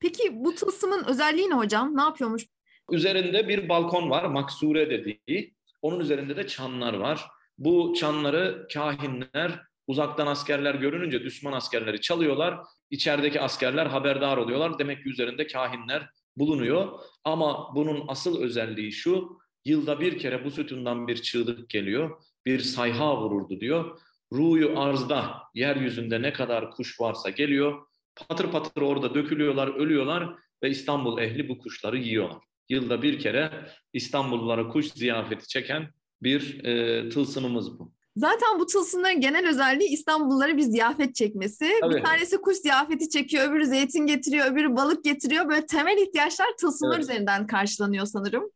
Peki 0.00 0.28
bu 0.32 0.54
tılsımın 0.54 1.04
özelliği 1.04 1.50
ne 1.50 1.54
hocam? 1.54 1.96
Ne 1.96 2.02
yapıyormuş? 2.02 2.46
Üzerinde 2.90 3.48
bir 3.48 3.68
balkon 3.68 4.10
var, 4.10 4.24
maksure 4.24 4.90
dediği. 4.90 5.54
Onun 5.82 6.00
üzerinde 6.00 6.36
de 6.36 6.46
çanlar 6.46 6.94
var. 6.94 7.26
Bu 7.58 7.94
çanları 7.96 8.66
kahinler 8.74 9.69
uzaktan 9.86 10.26
askerler 10.26 10.74
görününce 10.74 11.22
düşman 11.22 11.52
askerleri 11.52 12.00
çalıyorlar. 12.00 12.58
İçerideki 12.90 13.40
askerler 13.40 13.86
haberdar 13.86 14.36
oluyorlar. 14.36 14.78
Demek 14.78 15.02
ki 15.02 15.08
üzerinde 15.08 15.46
kahinler 15.46 16.08
bulunuyor. 16.36 17.00
Ama 17.24 17.74
bunun 17.74 18.04
asıl 18.08 18.42
özelliği 18.42 18.92
şu, 18.92 19.40
Yılda 19.64 20.00
bir 20.00 20.18
kere 20.18 20.44
bu 20.44 20.50
sütundan 20.50 21.08
bir 21.08 21.22
çığlık 21.22 21.68
geliyor. 21.68 22.22
Bir 22.46 22.58
sayha 22.58 23.22
vururdu 23.22 23.60
diyor. 23.60 24.00
Ruyu 24.32 24.78
arzda, 24.78 25.42
yeryüzünde 25.54 26.22
ne 26.22 26.32
kadar 26.32 26.70
kuş 26.70 27.00
varsa 27.00 27.30
geliyor. 27.30 27.86
Patır 28.14 28.50
patır 28.50 28.82
orada 28.82 29.14
dökülüyorlar, 29.14 29.68
ölüyorlar 29.68 30.34
ve 30.62 30.70
İstanbul 30.70 31.18
ehli 31.18 31.48
bu 31.48 31.58
kuşları 31.58 31.98
yiyorlar. 31.98 32.42
Yılda 32.68 33.02
bir 33.02 33.18
kere 33.18 33.68
İstanbullulara 33.92 34.68
kuş 34.68 34.86
ziyafeti 34.86 35.48
çeken 35.48 35.90
bir 36.22 36.64
e, 36.64 37.08
tılsımımız 37.08 37.78
bu. 37.78 37.92
Zaten 38.16 38.58
bu 38.58 38.66
tılsımların 38.66 39.20
genel 39.20 39.48
özelliği 39.48 39.90
İstanbullulara 39.90 40.56
bir 40.56 40.62
ziyafet 40.62 41.14
çekmesi. 41.14 41.70
Tabii. 41.80 41.94
Bir 41.94 42.02
tanesi 42.02 42.40
kuş 42.40 42.56
ziyafeti 42.56 43.08
çekiyor, 43.08 43.50
öbürü 43.50 43.66
zeytin 43.66 44.06
getiriyor, 44.06 44.52
öbürü 44.52 44.76
balık 44.76 45.04
getiriyor. 45.04 45.48
Böyle 45.48 45.66
temel 45.66 45.98
ihtiyaçlar 45.98 46.46
tılsımlar 46.60 46.94
Evet. 46.94 47.04
üzerinden 47.04 47.46
karşılanıyor 47.46 48.06
sanırım. 48.06 48.50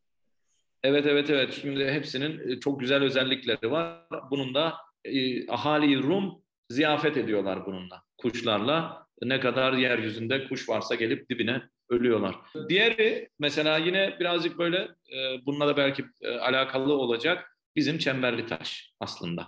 Evet 0.83 1.05
evet 1.05 1.29
evet. 1.29 1.53
Şimdi 1.61 1.85
hepsinin 1.85 2.49
e, 2.49 2.59
çok 2.59 2.79
güzel 2.79 3.03
özellikleri 3.03 3.71
var. 3.71 4.01
Bunun 4.31 4.53
da 4.55 4.73
e, 5.05 5.47
ahali 5.47 6.03
Rum 6.03 6.41
ziyafet 6.69 7.17
ediyorlar 7.17 7.65
bununla. 7.65 8.01
Kuşlarla 8.17 9.05
ne 9.21 9.39
kadar 9.39 9.73
yeryüzünde 9.73 10.47
kuş 10.47 10.69
varsa 10.69 10.95
gelip 10.95 11.29
dibine 11.29 11.61
ölüyorlar. 11.89 12.35
Diğeri 12.69 13.29
mesela 13.39 13.77
yine 13.77 14.17
birazcık 14.19 14.57
böyle 14.57 14.77
e, 15.15 15.45
bununla 15.45 15.67
da 15.67 15.77
belki 15.77 16.05
e, 16.21 16.29
alakalı 16.37 16.93
olacak 16.93 17.54
bizim 17.75 17.97
çemberli 17.97 18.45
taş 18.45 18.93
aslında. 18.99 19.47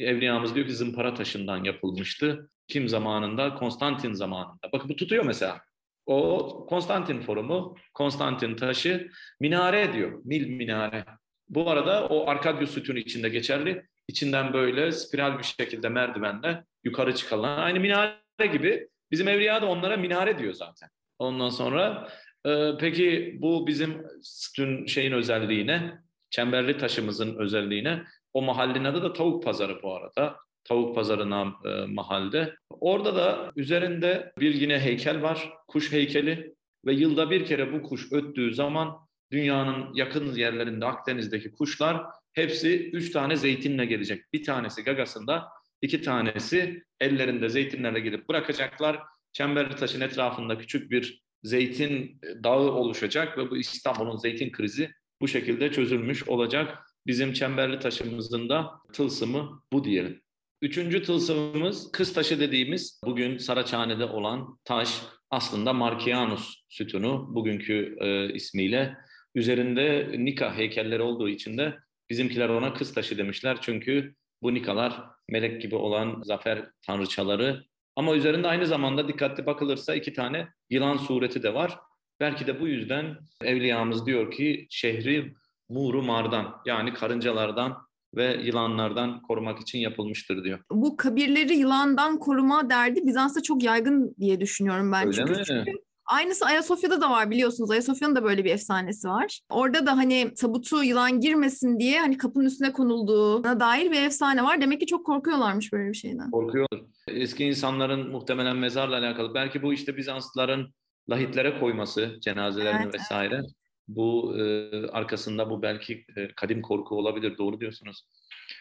Evliyamız 0.00 0.54
diyor 0.54 0.66
ki 0.66 0.72
zımpara 0.72 1.14
taşından 1.14 1.64
yapılmıştı. 1.64 2.50
Kim 2.68 2.88
zamanında? 2.88 3.54
Konstantin 3.54 4.12
zamanında. 4.12 4.72
Bakın 4.72 4.88
bu 4.88 4.96
tutuyor 4.96 5.24
mesela. 5.24 5.60
O 6.06 6.66
Konstantin 6.68 7.20
forumu, 7.20 7.76
Konstantin 7.94 8.56
taşı 8.56 9.10
minare 9.40 9.92
diyor. 9.92 10.20
Mil 10.24 10.48
minare. 10.48 11.04
Bu 11.48 11.70
arada 11.70 12.06
o 12.06 12.28
Arkadius 12.28 12.70
sütunu 12.70 12.98
içinde 12.98 13.28
geçerli. 13.28 13.86
İçinden 14.08 14.52
böyle 14.52 14.92
spiral 14.92 15.38
bir 15.38 15.44
şekilde 15.44 15.88
merdivenle 15.88 16.64
yukarı 16.84 17.14
çıkarılan. 17.14 17.58
Aynı 17.58 17.80
minare 17.80 18.46
gibi. 18.52 18.88
Bizim 19.10 19.28
evliya 19.28 19.62
da 19.62 19.66
onlara 19.66 19.96
minare 19.96 20.38
diyor 20.38 20.54
zaten. 20.54 20.88
Ondan 21.18 21.48
sonra 21.48 22.08
e, 22.46 22.70
peki 22.80 23.38
bu 23.42 23.66
bizim 23.66 24.06
sütun 24.22 24.86
şeyin 24.86 25.12
özelliğine, 25.12 25.98
çemberli 26.32 26.78
taşımızın 26.78 27.36
özelliğine 27.36 28.02
o 28.32 28.42
mahallenin 28.42 28.84
adı 28.84 29.02
da 29.02 29.12
Tavuk 29.12 29.44
Pazarı 29.44 29.82
bu 29.82 29.94
arada. 29.94 30.36
Tavuk 30.64 30.94
Pazarı 30.94 31.30
nam, 31.30 31.60
e, 31.64 31.86
mahalde. 31.86 32.54
Orada 32.70 33.16
da 33.16 33.52
üzerinde 33.56 34.32
bir 34.38 34.54
yine 34.54 34.78
heykel 34.80 35.22
var. 35.22 35.52
Kuş 35.68 35.92
heykeli 35.92 36.54
ve 36.86 36.92
yılda 36.92 37.30
bir 37.30 37.46
kere 37.46 37.72
bu 37.72 37.82
kuş 37.82 38.12
öttüğü 38.12 38.54
zaman 38.54 38.96
dünyanın 39.32 39.94
yakın 39.94 40.34
yerlerinde 40.34 40.86
Akdeniz'deki 40.86 41.52
kuşlar 41.52 42.02
hepsi 42.32 42.90
üç 42.90 43.10
tane 43.10 43.36
zeytinle 43.36 43.86
gelecek. 43.86 44.32
Bir 44.32 44.44
tanesi 44.44 44.82
gagasında, 44.82 45.48
iki 45.82 46.02
tanesi 46.02 46.82
ellerinde 47.00 47.48
zeytinlerle 47.48 48.00
gelip 48.00 48.28
bırakacaklar. 48.28 49.02
Çemberli 49.32 49.76
taşın 49.76 50.00
etrafında 50.00 50.58
küçük 50.58 50.90
bir 50.90 51.22
zeytin 51.42 52.20
dağı 52.44 52.72
oluşacak 52.72 53.38
ve 53.38 53.50
bu 53.50 53.56
İstanbul'un 53.56 54.16
zeytin 54.16 54.52
krizi 54.52 54.90
bu 55.22 55.28
şekilde 55.28 55.72
çözülmüş 55.72 56.28
olacak. 56.28 56.78
Bizim 57.06 57.32
çemberli 57.32 57.78
taşımızın 57.78 58.48
da 58.48 58.70
tılsımı 58.92 59.62
bu 59.72 59.84
diyelim. 59.84 60.22
Üçüncü 60.62 61.02
tılsımımız 61.02 61.92
kız 61.92 62.12
taşı 62.12 62.40
dediğimiz 62.40 63.00
bugün 63.04 63.38
Saraçhane'de 63.38 64.04
olan 64.04 64.58
taş 64.64 65.02
aslında 65.30 65.72
Markianus 65.72 66.62
sütunu 66.68 67.34
bugünkü 67.34 67.96
e, 68.00 68.34
ismiyle. 68.34 68.96
Üzerinde 69.34 70.14
Nika 70.18 70.56
heykelleri 70.56 71.02
olduğu 71.02 71.28
için 71.28 71.58
de 71.58 71.74
bizimkiler 72.10 72.48
ona 72.48 72.74
kız 72.74 72.94
taşı 72.94 73.18
demişler. 73.18 73.58
Çünkü 73.60 74.14
bu 74.42 74.54
Nikalar 74.54 75.02
melek 75.28 75.62
gibi 75.62 75.76
olan 75.76 76.22
zafer 76.22 76.70
tanrıçaları. 76.86 77.64
Ama 77.96 78.16
üzerinde 78.16 78.48
aynı 78.48 78.66
zamanda 78.66 79.08
dikkatli 79.08 79.46
bakılırsa 79.46 79.94
iki 79.94 80.12
tane 80.12 80.48
yılan 80.70 80.96
sureti 80.96 81.42
de 81.42 81.54
var. 81.54 81.78
Belki 82.22 82.46
de 82.46 82.60
bu 82.60 82.68
yüzden 82.68 83.16
evliyamız 83.44 84.06
diyor 84.06 84.30
ki 84.30 84.66
şehri 84.70 85.34
Muru 85.68 86.02
Mardan 86.02 86.54
yani 86.66 86.94
karıncalardan 86.94 87.76
ve 88.16 88.36
yılanlardan 88.42 89.22
korumak 89.22 89.60
için 89.60 89.78
yapılmıştır 89.78 90.44
diyor. 90.44 90.58
Bu 90.70 90.96
kabirleri 90.96 91.54
yılandan 91.56 92.18
koruma 92.18 92.70
derdi 92.70 93.06
Bizans'ta 93.06 93.42
çok 93.42 93.62
yaygın 93.62 94.14
diye 94.20 94.40
düşünüyorum 94.40 94.92
ben. 94.92 95.06
Öyle 95.06 95.16
çünkü, 95.16 95.32
mi? 95.32 95.42
çünkü 95.46 95.72
aynısı 96.06 96.46
Ayasofya'da 96.46 97.00
da 97.00 97.10
var 97.10 97.30
biliyorsunuz. 97.30 97.70
Ayasofya'nın 97.70 98.16
da 98.16 98.24
böyle 98.24 98.44
bir 98.44 98.50
efsanesi 98.50 99.08
var. 99.08 99.40
Orada 99.50 99.86
da 99.86 99.96
hani 99.96 100.34
tabutu 100.34 100.84
yılan 100.84 101.20
girmesin 101.20 101.78
diye 101.78 102.00
hani 102.00 102.18
kapının 102.18 102.44
üstüne 102.44 102.72
konulduğuna 102.72 103.60
dair 103.60 103.90
bir 103.90 104.02
efsane 104.02 104.44
var. 104.44 104.60
Demek 104.60 104.80
ki 104.80 104.86
çok 104.86 105.06
korkuyorlarmış 105.06 105.72
böyle 105.72 105.88
bir 105.88 105.96
şeyden. 105.96 106.30
Korkuyorlar. 106.30 106.80
Eski 107.08 107.44
insanların 107.44 108.10
muhtemelen 108.10 108.56
mezarla 108.56 108.98
alakalı. 108.98 109.34
Belki 109.34 109.62
bu 109.62 109.72
işte 109.72 109.96
Bizanslıların 109.96 110.68
lahitlere 111.10 111.58
koyması 111.58 112.18
cenazelerini 112.20 112.82
Evet, 112.82 112.94
vesaire. 112.94 113.42
Bu 113.88 114.38
e, 114.38 114.70
arkasında 114.86 115.50
bu 115.50 115.62
belki 115.62 116.04
e, 116.16 116.28
kadim 116.36 116.62
korku 116.62 116.96
olabilir. 116.96 117.38
Doğru 117.38 117.60
diyorsunuz. 117.60 118.04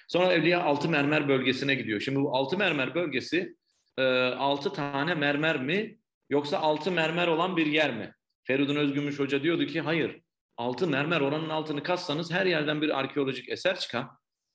Sonra 0.07 0.33
Evliya 0.33 0.63
Altı 0.63 0.89
Mermer 0.89 1.27
bölgesine 1.27 1.75
gidiyor. 1.75 1.99
Şimdi 1.99 2.19
bu 2.19 2.35
Altı 2.35 2.57
Mermer 2.57 2.95
bölgesi 2.95 3.55
e, 3.97 4.03
altı 4.23 4.73
tane 4.73 5.15
mermer 5.15 5.61
mi 5.61 5.97
yoksa 6.29 6.57
altı 6.57 6.91
mermer 6.91 7.27
olan 7.27 7.57
bir 7.57 7.65
yer 7.65 7.97
mi? 7.97 8.13
Feridun 8.43 8.75
Özgümüş 8.75 9.19
Hoca 9.19 9.43
diyordu 9.43 9.65
ki 9.65 9.81
hayır. 9.81 10.21
Altı 10.57 10.87
mermer 10.87 11.21
oranın 11.21 11.49
altını 11.49 11.83
kazsanız 11.83 12.31
her 12.31 12.45
yerden 12.45 12.81
bir 12.81 12.99
arkeolojik 12.99 13.49
eser 13.49 13.79
çıkar. 13.79 14.05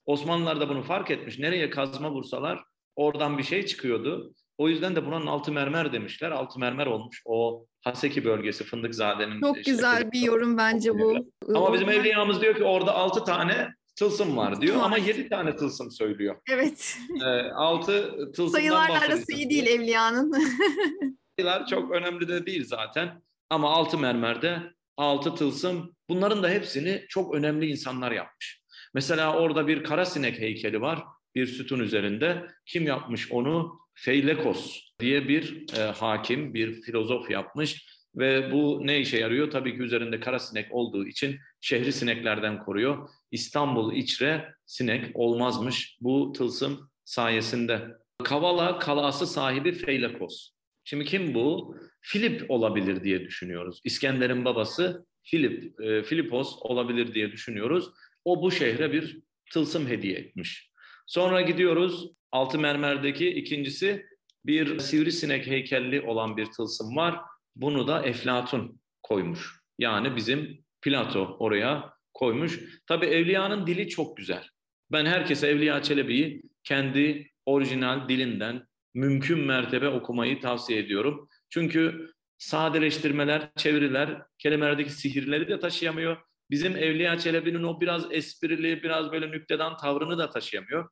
Osmanlılar 0.04 0.60
da 0.60 0.68
bunu 0.68 0.82
fark 0.82 1.10
etmiş. 1.10 1.38
Nereye 1.38 1.70
kazma 1.70 2.10
vursalar 2.10 2.62
oradan 2.96 3.38
bir 3.38 3.42
şey 3.42 3.66
çıkıyordu. 3.66 4.34
O 4.58 4.68
yüzden 4.68 4.96
de 4.96 5.06
buranın 5.06 5.26
altı 5.26 5.52
mermer 5.52 5.92
demişler. 5.92 6.30
Altı 6.30 6.58
mermer 6.58 6.86
olmuş. 6.86 7.22
O 7.24 7.66
Haseki 7.84 8.24
bölgesi 8.24 8.64
Fındıkzade'nin. 8.64 9.40
Çok 9.40 9.58
işte 9.58 9.70
güzel 9.70 10.12
bir 10.12 10.20
yorum 10.20 10.58
bence 10.58 10.90
bu. 10.98 11.14
Ama 11.54 11.72
bizim 11.72 11.88
evliyamız 11.88 12.40
diyor 12.40 12.54
ki 12.56 12.64
orada 12.64 12.94
altı 12.94 13.24
tane 13.24 13.68
tılsım 13.98 14.36
var 14.36 14.60
diyor 14.60 14.76
ama 14.82 14.98
yedi 14.98 15.28
tane 15.28 15.56
tılsım 15.56 15.90
söylüyor. 15.90 16.36
Evet. 16.50 16.98
Ee, 17.24 17.50
altı 17.50 18.16
tılsımdan 18.32 18.58
Sayılarla 18.58 18.88
bahsediyor. 18.94 19.18
arası 19.18 19.32
iyi 19.32 19.50
değil 19.50 19.66
Evliya'nın. 19.66 20.32
Sayılar 21.38 21.66
çok 21.66 21.90
önemli 21.90 22.28
de 22.28 22.46
değil 22.46 22.64
zaten. 22.66 23.22
Ama 23.50 23.70
altı 23.70 23.98
mermerde 23.98 24.58
altı 24.96 25.34
tılsım 25.34 25.94
bunların 26.08 26.42
da 26.42 26.48
hepsini 26.48 27.04
çok 27.08 27.34
önemli 27.34 27.66
insanlar 27.66 28.12
yapmış. 28.12 28.62
Mesela 28.94 29.38
orada 29.38 29.66
bir 29.66 29.84
kara 29.84 30.04
sinek 30.04 30.38
heykeli 30.40 30.80
var 30.80 31.04
bir 31.34 31.46
sütun 31.46 31.80
üzerinde. 31.80 32.46
Kim 32.66 32.86
yapmış 32.86 33.32
onu? 33.32 33.78
Feylekos 33.98 34.80
diye 35.00 35.28
bir 35.28 35.64
e, 35.78 35.80
hakim, 35.80 36.54
bir 36.54 36.82
filozof 36.82 37.30
yapmış. 37.30 37.86
Ve 38.16 38.52
bu 38.52 38.80
ne 38.84 39.00
işe 39.00 39.18
yarıyor? 39.18 39.50
Tabii 39.50 39.76
ki 39.76 39.82
üzerinde 39.82 40.20
kara 40.20 40.38
sinek 40.38 40.74
olduğu 40.74 41.06
için 41.06 41.38
şehri 41.60 41.92
sineklerden 41.92 42.64
koruyor. 42.64 43.08
İstanbul 43.30 43.94
içre 43.94 44.54
sinek 44.66 45.16
olmazmış 45.16 45.98
bu 46.00 46.32
tılsım 46.32 46.90
sayesinde. 47.04 47.96
Kavala 48.24 48.78
kalası 48.78 49.26
sahibi 49.26 49.72
Feylekos. 49.72 50.50
Şimdi 50.84 51.04
kim 51.04 51.34
bu? 51.34 51.76
Filip 52.00 52.50
olabilir 52.50 53.04
diye 53.04 53.20
düşünüyoruz. 53.20 53.80
İskender'in 53.84 54.44
babası 54.44 55.06
Filip, 55.22 55.80
e, 55.80 56.02
Filipos 56.02 56.56
olabilir 56.60 57.14
diye 57.14 57.32
düşünüyoruz. 57.32 57.90
O 58.24 58.42
bu 58.42 58.50
şehre 58.50 58.92
bir 58.92 59.20
tılsım 59.52 59.88
hediye 59.88 60.18
etmiş. 60.18 60.70
Sonra 61.06 61.40
gidiyoruz 61.40 62.10
altı 62.32 62.58
mermerdeki 62.58 63.28
ikincisi 63.28 64.06
bir 64.46 64.78
sivrisinek 64.78 65.46
heykelli 65.46 66.00
olan 66.00 66.36
bir 66.36 66.46
tılsım 66.46 66.96
var. 66.96 67.20
Bunu 67.56 67.88
da 67.88 68.02
Eflatun 68.02 68.80
koymuş. 69.02 69.60
Yani 69.78 70.16
bizim 70.16 70.64
Plato 70.82 71.36
oraya 71.38 71.92
koymuş. 72.14 72.60
Tabii 72.86 73.06
Evliya'nın 73.06 73.66
dili 73.66 73.88
çok 73.88 74.16
güzel. 74.16 74.48
Ben 74.92 75.06
herkese 75.06 75.48
Evliya 75.48 75.82
Çelebi'yi 75.82 76.42
kendi 76.64 77.30
orijinal 77.46 78.08
dilinden 78.08 78.66
mümkün 78.94 79.38
mertebe 79.38 79.88
okumayı 79.88 80.40
tavsiye 80.40 80.78
ediyorum. 80.78 81.28
Çünkü 81.50 82.10
sadeleştirmeler, 82.38 83.50
çeviriler, 83.56 84.22
kelimelerdeki 84.38 84.90
sihirleri 84.90 85.48
de 85.48 85.60
taşıyamıyor. 85.60 86.16
Bizim 86.50 86.76
Evliya 86.76 87.18
Çelebi'nin 87.18 87.62
o 87.62 87.80
biraz 87.80 88.12
esprili, 88.12 88.82
biraz 88.82 89.12
böyle 89.12 89.30
nüktedan 89.30 89.76
tavrını 89.76 90.18
da 90.18 90.30
taşıyamıyor. 90.30 90.88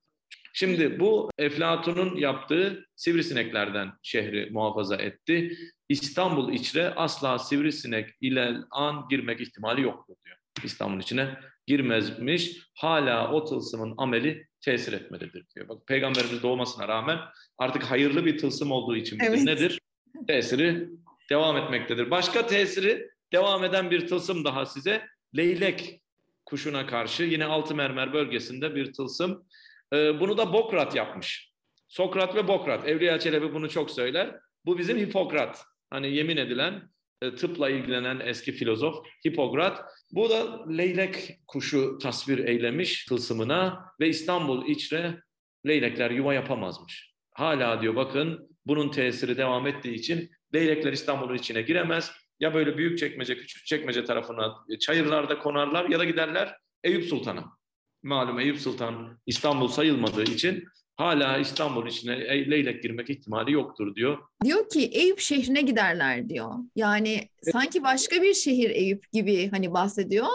Şimdi 0.57 1.01
bu 1.01 1.31
Eflatun'un 1.39 2.17
yaptığı 2.17 2.87
sivrisineklerden 2.97 3.93
şehri 4.03 4.51
muhafaza 4.51 4.97
etti. 4.97 5.57
İstanbul 5.89 6.53
içre 6.53 6.91
asla 6.91 7.39
sivrisinek 7.39 8.11
ile 8.21 8.57
an 8.71 9.07
girmek 9.11 9.41
ihtimali 9.41 9.83
yoktur 9.83 10.15
diyor. 10.25 10.37
İstanbul 10.65 11.01
içine 11.01 11.39
girmezmiş. 11.67 12.59
Hala 12.75 13.33
o 13.33 13.45
tılsımın 13.45 13.95
ameli 13.99 14.47
tesir 14.61 14.93
etmelidir 14.93 15.47
diyor. 15.55 15.69
Bak 15.69 15.87
peygamberimiz 15.87 16.43
doğmasına 16.43 16.89
rağmen 16.89 17.19
artık 17.59 17.83
hayırlı 17.83 18.25
bir 18.25 18.39
tılsım 18.39 18.73
olduğu 18.73 18.97
için 18.97 19.19
Evet. 19.23 19.43
nedir? 19.43 19.81
Tesiri 20.27 20.89
devam 21.31 21.57
etmektedir. 21.57 22.11
Başka 22.11 22.47
tesiri 22.47 23.11
devam 23.33 23.65
eden 23.65 23.91
bir 23.91 24.07
tılsım 24.07 24.45
daha 24.45 24.67
size 24.67 25.07
leylek 25.37 26.01
kuşuna 26.47 26.87
karşı 26.87 27.23
yine 27.23 27.45
altı 27.45 27.75
mermer 27.75 28.13
bölgesinde 28.13 28.75
bir 28.75 28.93
tılsım. 28.93 29.47
Ee, 29.93 30.21
bunu 30.21 30.39
da 30.39 30.53
Bokrat 30.53 30.95
yapmış. 30.95 31.53
Sokrat 31.89 32.35
ve 32.35 32.49
Bokrat. 32.49 32.89
Evliya 32.89 33.19
Çelebi 33.19 33.55
bunu 33.55 33.69
çok 33.71 33.91
söyler. 33.91 34.37
Bu 34.65 34.79
bizim 34.79 34.99
Hipokrat. 34.99 35.65
Hani 35.91 36.17
yemin 36.17 36.37
edilen 36.37 36.83
e, 37.23 37.35
tıpla 37.35 37.71
ilgilenen 37.71 38.21
eski 38.21 38.53
filozof 38.53 39.07
Hipokrat. 39.27 39.85
Bu 40.13 40.31
da 40.31 40.69
leylek 40.69 41.39
kuşu 41.47 41.99
tasvir 41.99 42.39
eylemiş 42.39 43.05
tılsımına 43.05 43.85
ve 44.01 44.09
İstanbul 44.09 44.67
içre 44.67 45.23
leylekler 45.67 46.11
yuva 46.11 46.35
yapamazmış. 46.35 47.15
Hala 47.33 47.83
diyor 47.83 47.97
bakın 47.97 48.49
bunun 48.67 48.89
tesiri 48.89 49.37
devam 49.37 49.67
ettiği 49.67 49.95
için 49.95 50.31
leylekler 50.55 50.93
İstanbul'un 50.93 51.35
içine 51.35 51.63
giremez. 51.63 52.13
Ya 52.41 52.55
böyle 52.55 52.77
büyük 52.77 52.99
çekmece, 52.99 53.37
küçük 53.37 53.67
çekmece 53.67 54.05
tarafına 54.05 54.55
e, 54.69 54.79
çayırlarda 54.79 55.39
konarlar 55.39 55.89
ya 55.89 55.99
da 55.99 56.05
giderler 56.05 56.57
Eyüp 56.85 57.05
Sultan'a. 57.05 57.64
Malum 58.05 58.41
Eyüp 58.41 58.61
Sultan 58.61 59.19
İstanbul 59.27 59.69
sayılmadığı 59.69 60.23
için 60.23 60.65
hala 60.97 61.39
İstanbul 61.39 61.87
içine 61.87 62.21
leylek 62.51 62.83
girmek 62.83 63.11
ihtimali 63.11 63.53
yoktur 63.53 63.95
diyor. 63.95 64.19
Diyor 64.45 64.69
ki 64.69 64.85
Eyüp 64.93 65.21
şehrine 65.21 65.63
giderler 65.63 66.29
diyor. 66.29 66.51
Yani 66.77 67.29
sanki 67.53 67.83
başka 67.83 68.23
bir 68.23 68.35
şehir 68.35 68.71
Eyüp 68.71 69.13
gibi 69.13 69.51
hani 69.51 69.73
bahsediyor. 69.73 70.27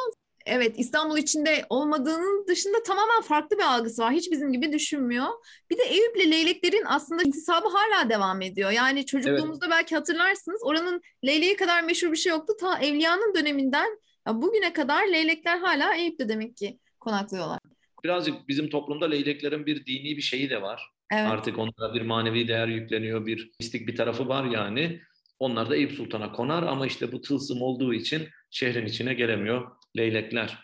Evet 0.46 0.76
İstanbul 0.78 1.18
içinde 1.18 1.66
olmadığının 1.70 2.48
dışında 2.48 2.84
tamamen 2.84 3.22
farklı 3.22 3.58
bir 3.58 3.64
algısı 3.64 4.02
var. 4.02 4.14
Hiç 4.14 4.32
bizim 4.32 4.54
gibi 4.54 4.74
düşünmüyor. 4.74 5.28
Bir 5.70 5.78
de 5.78 5.84
Eyüp'le 5.84 6.32
leyleklerin 6.32 6.84
aslında 6.86 7.24
intisabı 7.24 7.68
hala 7.68 8.10
devam 8.10 8.42
ediyor. 8.42 8.72
Yani 8.72 9.06
çocukluğumuzda 9.06 9.66
evet. 9.66 9.76
belki 9.78 9.96
hatırlarsınız 9.96 10.62
oranın 10.64 11.02
leyleği 11.26 11.56
kadar 11.56 11.84
meşhur 11.84 12.12
bir 12.12 12.18
şey 12.18 12.30
yoktu. 12.30 12.54
Ta 12.60 12.80
Evliya'nın 12.80 13.36
döneminden 13.36 14.00
bugüne 14.28 14.74
kadar 14.74 15.08
leylekler 15.08 15.58
hala 15.58 15.96
Eyüp'te 15.96 16.30
demek 16.30 16.58
ki 16.58 16.80
konaklıyorlar. 17.00 17.60
Birazcık 18.04 18.48
bizim 18.48 18.70
toplumda 18.70 19.06
leyleklerin 19.06 19.66
bir 19.66 19.86
dini 19.86 20.18
bir 20.18 20.22
şeyi 20.22 20.50
de 20.50 20.62
var. 20.62 20.90
Evet. 21.12 21.32
Artık 21.32 21.60
onlara 21.60 21.94
bir 21.94 22.02
manevi 22.02 22.48
değer 22.48 22.68
yükleniyor, 22.68 23.26
bir 23.26 23.52
mistik 23.60 23.88
bir 23.88 23.96
tarafı 23.96 24.28
var 24.28 24.46
yani. 24.46 25.02
Onlar 25.40 25.70
da 25.70 25.76
Eyüp 25.76 25.92
Sultan'a 25.92 26.32
konar 26.32 26.64
ama 26.64 26.88
işte 26.88 27.12
bu 27.12 27.22
tılsım 27.22 27.62
olduğu 27.62 27.94
için 27.94 28.30
şehrin 28.52 28.86
içine 28.86 29.14
gelemiyor 29.14 29.72
leylekler. 29.98 30.58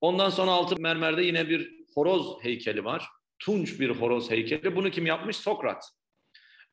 Ondan 0.00 0.30
sonra 0.30 0.50
altı 0.50 0.80
mermerde 0.80 1.22
yine 1.22 1.48
bir 1.48 1.72
horoz 1.94 2.36
heykeli 2.42 2.84
var. 2.84 3.08
Tunç 3.38 3.80
bir 3.80 3.90
horoz 3.90 4.30
heykeli. 4.30 4.76
Bunu 4.76 4.90
kim 4.90 5.06
yapmış? 5.06 5.36
Sokrat. 5.36 5.84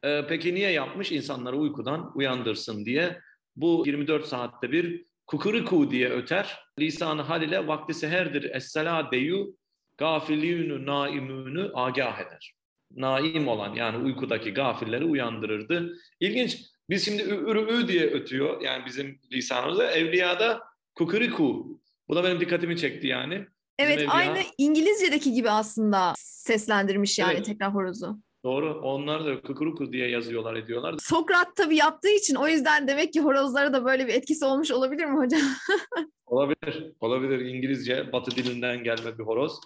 Ee, 0.04 0.26
peki 0.30 0.56
niye 0.56 0.72
yapmış? 0.72 1.12
İnsanları 1.12 1.58
uykudan 1.58 2.12
uyandırsın 2.16 2.86
diye. 2.86 3.22
Bu 3.56 3.84
24 3.86 4.26
saatte 4.26 4.72
bir 4.72 5.06
kukuriku 5.28 5.92
diye 5.92 6.10
öter. 6.10 6.60
Lisanı 6.80 7.22
hal 7.22 7.42
ile 7.42 7.68
vakti 7.68 7.94
seherdir. 7.94 8.56
Essela 8.56 9.12
deyu 9.12 9.58
gafiliyünü 9.98 10.86
naimünü 10.86 11.72
agah 11.74 12.20
eder. 12.20 12.54
Naim 12.92 13.48
olan 13.48 13.74
yani 13.74 14.06
uykudaki 14.06 14.54
gafilleri 14.54 15.06
uyandırırdı. 15.06 15.94
İlginç. 16.20 16.62
Biz 16.90 17.06
şimdi 17.06 17.24
ü, 17.24 17.68
ü 17.70 17.88
diye 17.88 18.06
ötüyor 18.06 18.62
yani 18.62 18.86
bizim 18.86 19.20
lisanımızda. 19.32 19.92
Evliyada 19.92 20.64
kukuriku 20.96 21.80
bu 22.10 22.16
da 22.16 22.24
benim 22.24 22.40
dikkatimi 22.40 22.78
çekti 22.78 23.08
yani. 23.08 23.48
Evet 23.80 23.98
Bizim 23.98 24.12
aynı 24.12 24.40
İngilizce'deki 24.58 25.34
gibi 25.34 25.50
aslında 25.50 26.14
seslendirmiş 26.18 27.20
yani 27.20 27.34
evet. 27.34 27.46
tekrar 27.46 27.74
horozu. 27.74 28.20
Doğru. 28.48 28.80
Onlar 28.84 29.26
da 29.26 29.42
kukuruku 29.42 29.94
diye 29.94 30.10
yazıyorlar 30.10 30.56
ediyorlar. 30.56 30.96
Sokrat 31.00 31.56
tabii 31.56 31.76
yaptığı 31.76 32.10
için 32.10 32.36
o 32.36 32.48
yüzden 32.48 32.88
demek 32.88 33.14
ki 33.14 33.22
horozlara 33.22 33.74
da 33.74 33.86
böyle 33.86 34.08
bir 34.08 34.14
etkisi 34.14 34.46
olmuş 34.46 34.72
olabilir 34.72 35.06
mi 35.06 35.18
hocam? 35.18 35.42
olabilir. 36.26 36.94
Olabilir. 37.00 37.40
İngilizce 37.40 38.12
batı 38.12 38.32
dilinden 38.32 38.84
gelme 38.84 39.18
bir 39.18 39.24
horoz. 39.24 39.60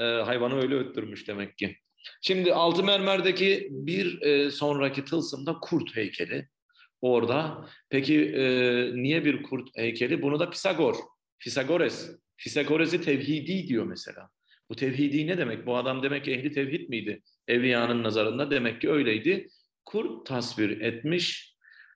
Ee, 0.00 0.04
hayvanı 0.04 0.62
öyle 0.62 0.74
öttürmüş 0.74 1.28
demek 1.28 1.58
ki. 1.58 1.76
Şimdi 2.22 2.54
altı 2.54 2.84
mermerdeki 2.84 3.68
bir 3.70 4.22
e, 4.22 4.50
sonraki 4.50 5.04
tılsımda 5.04 5.56
kurt 5.60 5.96
heykeli. 5.96 6.48
Orada. 7.00 7.68
Peki 7.90 8.24
e, 8.24 8.44
niye 8.94 9.24
bir 9.24 9.42
kurt 9.42 9.68
heykeli? 9.76 10.22
Bunu 10.22 10.40
da 10.40 10.50
Pisagor 10.50 10.94
Fisagores, 11.38 12.10
Fisagores'i 12.36 13.00
tevhidi 13.00 13.68
diyor 13.68 13.84
mesela. 13.84 14.30
Bu 14.70 14.76
tevhidi 14.76 15.26
ne 15.26 15.38
demek? 15.38 15.66
Bu 15.66 15.76
adam 15.76 16.02
demek 16.02 16.24
ki 16.24 16.32
ehli 16.32 16.52
tevhid 16.52 16.88
miydi? 16.88 17.22
Evliyanın 17.48 18.02
nazarında 18.02 18.50
demek 18.50 18.80
ki 18.80 18.90
öyleydi. 18.90 19.48
Kurt 19.84 20.26
tasvir 20.26 20.80
etmiş. 20.80 21.54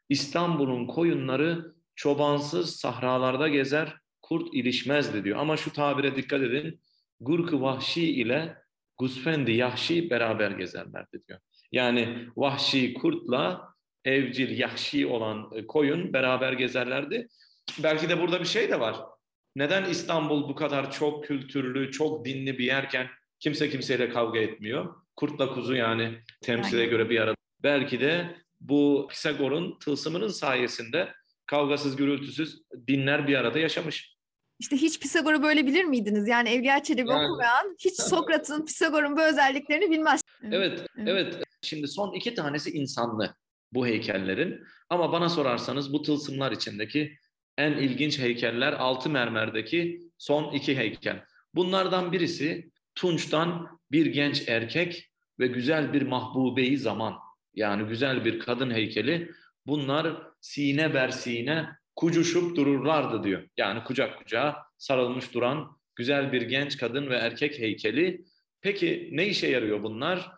İstanbul'un 0.09 0.87
koyunları 0.87 1.75
çobansız 1.97 2.77
sahralarda 2.77 3.49
gezer, 3.49 3.97
kurt 4.23 4.55
ilişmezdi 4.55 5.25
diyor. 5.25 5.39
Ama 5.39 5.57
şu 5.57 5.73
tabire 5.73 6.17
dikkat 6.17 6.43
edin. 6.43 6.81
Gurk-ı 7.21 7.61
vahşi 7.61 8.13
ile 8.13 8.57
Gusfendi 8.99 9.53
Yahşi 9.53 10.11
beraber 10.11 10.51
gezerlerdi 10.51 11.23
diyor. 11.29 11.41
Yani 11.73 12.29
vahşi 12.37 12.95
kurtla 12.95 13.75
evcil 14.05 14.59
Yahşi 14.59 15.07
olan 15.07 15.67
koyun 15.67 16.13
beraber 16.13 16.53
gezerlerdi. 16.53 17.29
Belki 17.83 18.09
de 18.09 18.21
burada 18.21 18.41
bir 18.41 18.45
şey 18.45 18.71
de 18.71 18.81
var. 18.81 18.97
Neden 19.57 19.85
İstanbul 19.85 20.49
bu 20.49 20.55
kadar 20.55 20.93
çok 20.93 21.25
kültürlü, 21.25 21.93
çok 21.93 22.25
dinli 22.25 22.59
bir 22.59 22.65
yerken 22.65 23.07
kimse 23.41 23.71
kimseyle 23.71 24.11
kavga 24.11 24.39
etmiyor? 24.39 24.95
Kurtla 25.17 25.55
kuzu 25.55 25.75
yani 25.75 26.19
temsile 26.41 26.87
göre 26.87 27.11
bir 27.11 27.21
arada. 27.21 27.37
Belki 27.63 28.01
de 28.01 28.37
bu 28.61 29.07
Pisagor'un 29.11 29.79
tılsımının 29.79 30.29
sayesinde 30.29 31.13
kavgasız, 31.47 31.97
gürültüsüz 31.97 32.63
dinler 32.89 33.29
bir 33.29 33.35
arada 33.35 33.59
yaşamış. 33.59 34.17
İşte 34.59 34.77
hiç 34.77 35.01
Pisagor'u 35.01 35.43
böyle 35.43 35.67
bilir 35.67 35.85
miydiniz? 35.85 36.29
Yani 36.29 36.49
Evliya 36.49 36.83
Çelebi 36.83 37.11
yani... 37.11 37.27
okumayan 37.27 37.77
hiç 37.79 37.95
Sokrat'ın, 38.01 38.65
Pisagor'un 38.65 39.17
bu 39.17 39.23
özelliklerini 39.23 39.91
bilmez. 39.91 40.21
Evet, 40.43 40.87
evet, 40.97 41.09
evet. 41.09 41.37
Şimdi 41.63 41.89
son 41.89 42.13
iki 42.13 42.35
tanesi 42.35 42.71
insanlı 42.71 43.35
bu 43.73 43.87
heykellerin. 43.87 44.65
Ama 44.91 45.13
bana 45.13 45.29
sorarsanız 45.29 45.93
bu 45.93 46.03
tılsımlar 46.03 46.53
içindeki 46.53 47.19
en 47.59 47.73
ilginç 47.73 48.19
heykeller 48.19 48.73
altı 48.73 49.11
mermerdeki 49.11 50.03
son 50.19 50.53
iki 50.53 50.77
heykel. 50.77 51.25
Bunlardan 51.55 52.13
birisi 52.13 52.71
Tunç'tan 52.95 53.79
bir 53.93 54.07
genç 54.07 54.49
erkek 54.49 55.11
ve 55.39 55.47
güzel 55.47 55.93
bir 55.93 56.03
mahbubeyi 56.03 56.79
zaman 56.79 57.15
yani 57.55 57.89
güzel 57.89 58.25
bir 58.25 58.39
kadın 58.39 58.71
heykeli. 58.71 59.31
Bunlar 59.67 60.23
sine 60.41 60.95
ber 60.95 61.09
sine 61.09 61.69
kucuşup 61.97 62.57
dururlardı 62.57 63.25
diyor. 63.25 63.43
Yani 63.57 63.85
kucak 63.85 64.19
kucağa 64.19 64.57
sarılmış 64.79 65.35
duran 65.35 65.77
güzel 65.97 66.33
bir 66.33 66.43
genç 66.43 66.77
kadın 66.77 67.11
ve 67.11 67.17
erkek 67.17 67.59
heykeli. 67.59 68.25
Peki 68.61 69.09
ne 69.13 69.27
işe 69.27 69.47
yarıyor 69.47 69.83
bunlar? 69.83 70.31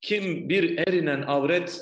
Kim 0.00 0.48
bir 0.48 0.78
erinen 0.78 1.22
avret 1.22 1.80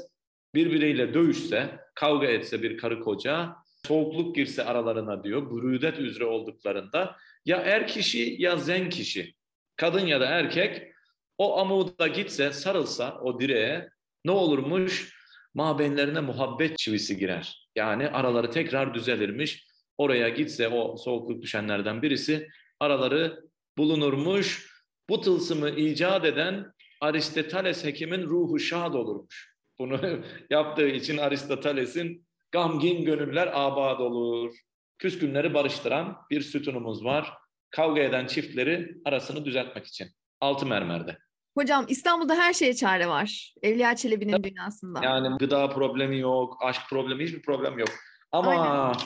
birbiriyle 0.54 1.14
dövüşse, 1.14 1.80
kavga 1.94 2.26
etse 2.26 2.62
bir 2.62 2.78
karı 2.78 3.00
koca 3.00 3.56
soğukluk 3.86 4.36
girse 4.36 4.64
aralarına 4.64 5.24
diyor, 5.24 5.50
bürüdet 5.50 5.98
üzere 5.98 6.24
olduklarında 6.24 7.16
ya 7.44 7.56
er 7.56 7.86
kişi 7.86 8.36
ya 8.38 8.56
zen 8.56 8.90
kişi, 8.90 9.34
kadın 9.76 10.06
ya 10.06 10.20
da 10.20 10.26
erkek 10.26 10.92
o 11.38 11.58
amuda 11.58 12.06
gitse, 12.06 12.52
sarılsa 12.52 13.18
o 13.20 13.40
direğe 13.40 13.88
ne 14.24 14.30
olurmuş? 14.30 15.18
Mabenlerine 15.54 16.20
muhabbet 16.20 16.78
çivisi 16.78 17.16
girer. 17.16 17.68
Yani 17.76 18.08
araları 18.08 18.50
tekrar 18.50 18.94
düzelirmiş. 18.94 19.68
Oraya 19.98 20.28
gitse 20.28 20.68
o 20.68 20.96
soğukluk 20.96 21.42
düşenlerden 21.42 22.02
birisi 22.02 22.48
araları 22.80 23.44
bulunurmuş. 23.78 24.72
Bu 25.08 25.20
tılsımı 25.20 25.70
icat 25.70 26.24
eden 26.24 26.72
Aristoteles 27.00 27.84
hekimin 27.84 28.22
ruhu 28.22 28.58
şad 28.58 28.94
olurmuş. 28.94 29.54
Bunu 29.78 30.00
yaptığı 30.50 30.88
için 30.88 31.18
Aristoteles'in 31.18 32.27
Gamgin 32.52 33.04
gönüller 33.04 33.50
abad 33.54 34.00
olur. 34.00 34.54
Küskünleri 34.98 35.54
barıştıran 35.54 36.16
bir 36.30 36.40
sütunumuz 36.40 37.04
var. 37.04 37.32
Kavga 37.70 38.00
eden 38.00 38.26
çiftleri 38.26 38.94
arasını 39.04 39.44
düzeltmek 39.44 39.86
için. 39.86 40.08
Altı 40.40 40.66
mermerde. 40.66 41.18
Hocam 41.58 41.84
İstanbul'da 41.88 42.34
her 42.34 42.52
şeye 42.52 42.74
çare 42.74 43.08
var. 43.08 43.54
Evliya 43.62 43.96
Çelebi'nin 43.96 44.42
dünyasında. 44.42 45.00
Yani 45.04 45.38
gıda 45.38 45.68
problemi 45.68 46.18
yok, 46.18 46.58
aşk 46.62 46.82
problemi 46.90 47.24
hiçbir 47.24 47.42
problem 47.42 47.78
yok. 47.78 47.88
Ama 48.32 48.50
Aynen. 48.50 48.96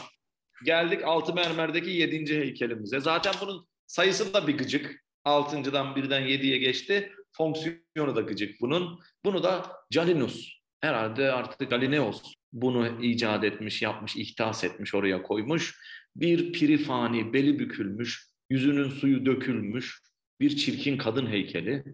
geldik 0.64 1.04
altı 1.04 1.34
mermerdeki 1.34 1.90
yedinci 1.90 2.40
heykelimize. 2.40 3.00
Zaten 3.00 3.34
bunun 3.40 3.66
sayısı 3.86 4.34
da 4.34 4.46
bir 4.46 4.58
gıcık. 4.58 5.02
Altıncıdan 5.24 5.96
birden 5.96 6.20
yediye 6.20 6.58
geçti. 6.58 7.12
Fonksiyonu 7.32 8.16
da 8.16 8.20
gıcık 8.20 8.60
bunun. 8.60 9.00
Bunu 9.24 9.42
da 9.42 9.66
Calinus. 9.90 10.48
Herhalde 10.80 11.32
artık 11.32 11.70
Galineos 11.70 12.34
bunu 12.52 13.02
icat 13.02 13.44
etmiş, 13.44 13.82
yapmış, 13.82 14.16
ihtas 14.16 14.64
etmiş, 14.64 14.94
oraya 14.94 15.22
koymuş. 15.22 15.78
Bir 16.16 16.52
pirifani, 16.52 17.32
beli 17.32 17.58
bükülmüş, 17.58 18.26
yüzünün 18.50 18.88
suyu 18.88 19.26
dökülmüş 19.26 20.02
bir 20.40 20.56
çirkin 20.56 20.96
kadın 20.96 21.26
heykeli. 21.26 21.84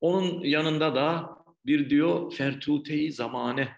Onun 0.00 0.44
yanında 0.44 0.94
da 0.94 1.30
bir 1.66 1.90
diyor 1.90 2.32
fertuteyi 2.32 3.12
zamane, 3.12 3.68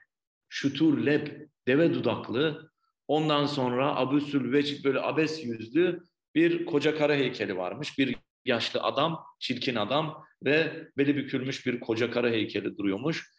şutur 0.49 1.07
leb, 1.07 1.27
deve 1.69 1.95
dudaklı, 1.95 2.71
ondan 3.09 3.47
sonra 3.47 3.97
abüsül 3.97 4.53
veç 4.53 4.85
böyle 4.85 5.01
abes 5.01 5.45
yüzlü 5.45 6.03
bir 6.35 6.65
koca 6.67 6.99
kara 6.99 7.15
heykeli 7.15 7.57
varmış. 7.57 7.99
Bir 7.99 8.17
yaşlı 8.45 8.83
adam, 8.83 9.25
çirkin 9.39 9.75
adam 9.75 10.25
ve 10.45 10.89
beli 10.99 11.17
bükülmüş 11.17 11.67
bir 11.67 11.81
koca 11.81 12.11
karı 12.11 12.31
heykeli 12.31 12.77
duruyormuş. 12.77 13.31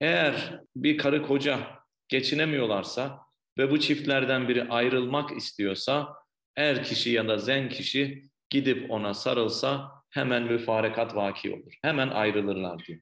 Eğer 0.00 0.60
bir 0.76 0.98
karı 0.98 1.22
koca 1.22 1.77
geçinemiyorlarsa 2.08 3.20
ve 3.58 3.70
bu 3.70 3.80
çiftlerden 3.80 4.48
biri 4.48 4.68
ayrılmak 4.68 5.36
istiyorsa 5.36 6.14
er 6.56 6.84
kişi 6.84 7.10
ya 7.10 7.28
da 7.28 7.38
zen 7.38 7.68
kişi 7.68 8.30
gidip 8.50 8.90
ona 8.90 9.14
sarılsa 9.14 9.90
hemen 10.10 10.42
müfarekat 10.42 11.16
vaki 11.16 11.54
olur. 11.54 11.72
Hemen 11.82 12.08
ayrılırlar 12.08 12.84
diyor. 12.84 13.00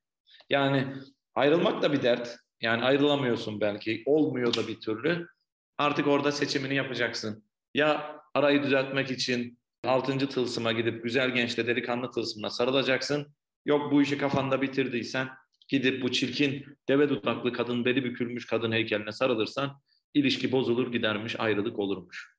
Yani 0.50 0.86
ayrılmak 1.34 1.82
da 1.82 1.92
bir 1.92 2.02
dert. 2.02 2.36
Yani 2.60 2.84
ayrılamıyorsun 2.84 3.60
belki. 3.60 4.02
Olmuyor 4.06 4.54
da 4.54 4.68
bir 4.68 4.80
türlü. 4.80 5.28
Artık 5.78 6.06
orada 6.06 6.32
seçimini 6.32 6.74
yapacaksın. 6.74 7.44
Ya 7.74 8.20
arayı 8.34 8.62
düzeltmek 8.62 9.10
için 9.10 9.58
altıncı 9.84 10.28
tılsıma 10.28 10.72
gidip 10.72 11.04
güzel 11.04 11.30
gençle 11.30 11.66
delikanlı 11.66 12.10
tılsımına 12.10 12.50
sarılacaksın. 12.50 13.34
Yok 13.64 13.92
bu 13.92 14.02
işi 14.02 14.18
kafanda 14.18 14.62
bitirdiysen 14.62 15.28
gidip 15.68 16.02
bu 16.02 16.12
çirkin 16.12 16.66
deve 16.88 17.08
dudaklı 17.08 17.52
kadın, 17.52 17.84
beli 17.84 18.04
bükülmüş 18.04 18.46
kadın 18.46 18.72
heykeline 18.72 19.12
sarılırsan 19.12 19.80
ilişki 20.14 20.52
bozulur 20.52 20.92
gidermiş, 20.92 21.40
ayrılık 21.40 21.78
olurmuş. 21.78 22.36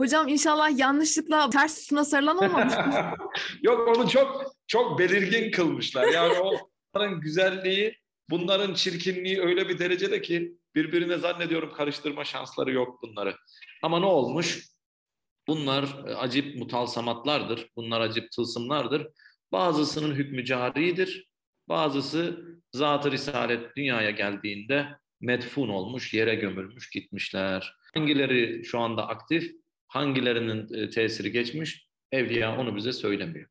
Hocam 0.00 0.28
inşallah 0.28 0.78
yanlışlıkla 0.78 1.50
ters 1.50 1.78
sütuna 1.78 2.04
sarılan 2.04 2.36
olmamış. 2.36 2.74
Yok 3.62 3.96
onu 3.96 4.08
çok 4.08 4.52
çok 4.66 4.98
belirgin 4.98 5.50
kılmışlar. 5.50 6.08
Yani 6.08 6.34
onların 6.38 7.20
güzelliği, 7.20 7.96
bunların 8.30 8.74
çirkinliği 8.74 9.40
öyle 9.40 9.68
bir 9.68 9.78
derecede 9.78 10.22
ki 10.22 10.58
birbirine 10.74 11.18
zannediyorum 11.18 11.72
karıştırma 11.72 12.24
şansları 12.24 12.72
yok 12.72 13.02
bunları. 13.02 13.36
Ama 13.82 14.00
ne 14.00 14.06
olmuş? 14.06 14.68
Bunlar 15.48 15.84
e, 16.06 16.14
acip 16.14 16.58
mutalsamatlardır. 16.58 17.68
Bunlar 17.76 18.00
acip 18.00 18.30
tılsımlardır. 18.32 19.06
Bazısının 19.52 20.14
hükmü 20.14 20.44
caridir. 20.44 21.27
Bazısı 21.68 22.44
zat-ı 22.72 23.10
risalet 23.10 23.76
dünyaya 23.76 24.10
geldiğinde 24.10 24.86
medfun 25.20 25.68
olmuş, 25.68 26.14
yere 26.14 26.34
gömülmüş 26.34 26.90
gitmişler. 26.90 27.74
Hangileri 27.94 28.64
şu 28.64 28.78
anda 28.78 29.08
aktif, 29.08 29.52
hangilerinin 29.88 30.74
e, 30.74 30.90
tesiri 30.90 31.32
geçmiş, 31.32 31.88
evliya 32.12 32.58
onu 32.58 32.76
bize 32.76 32.92
söylemiyor. 32.92 33.48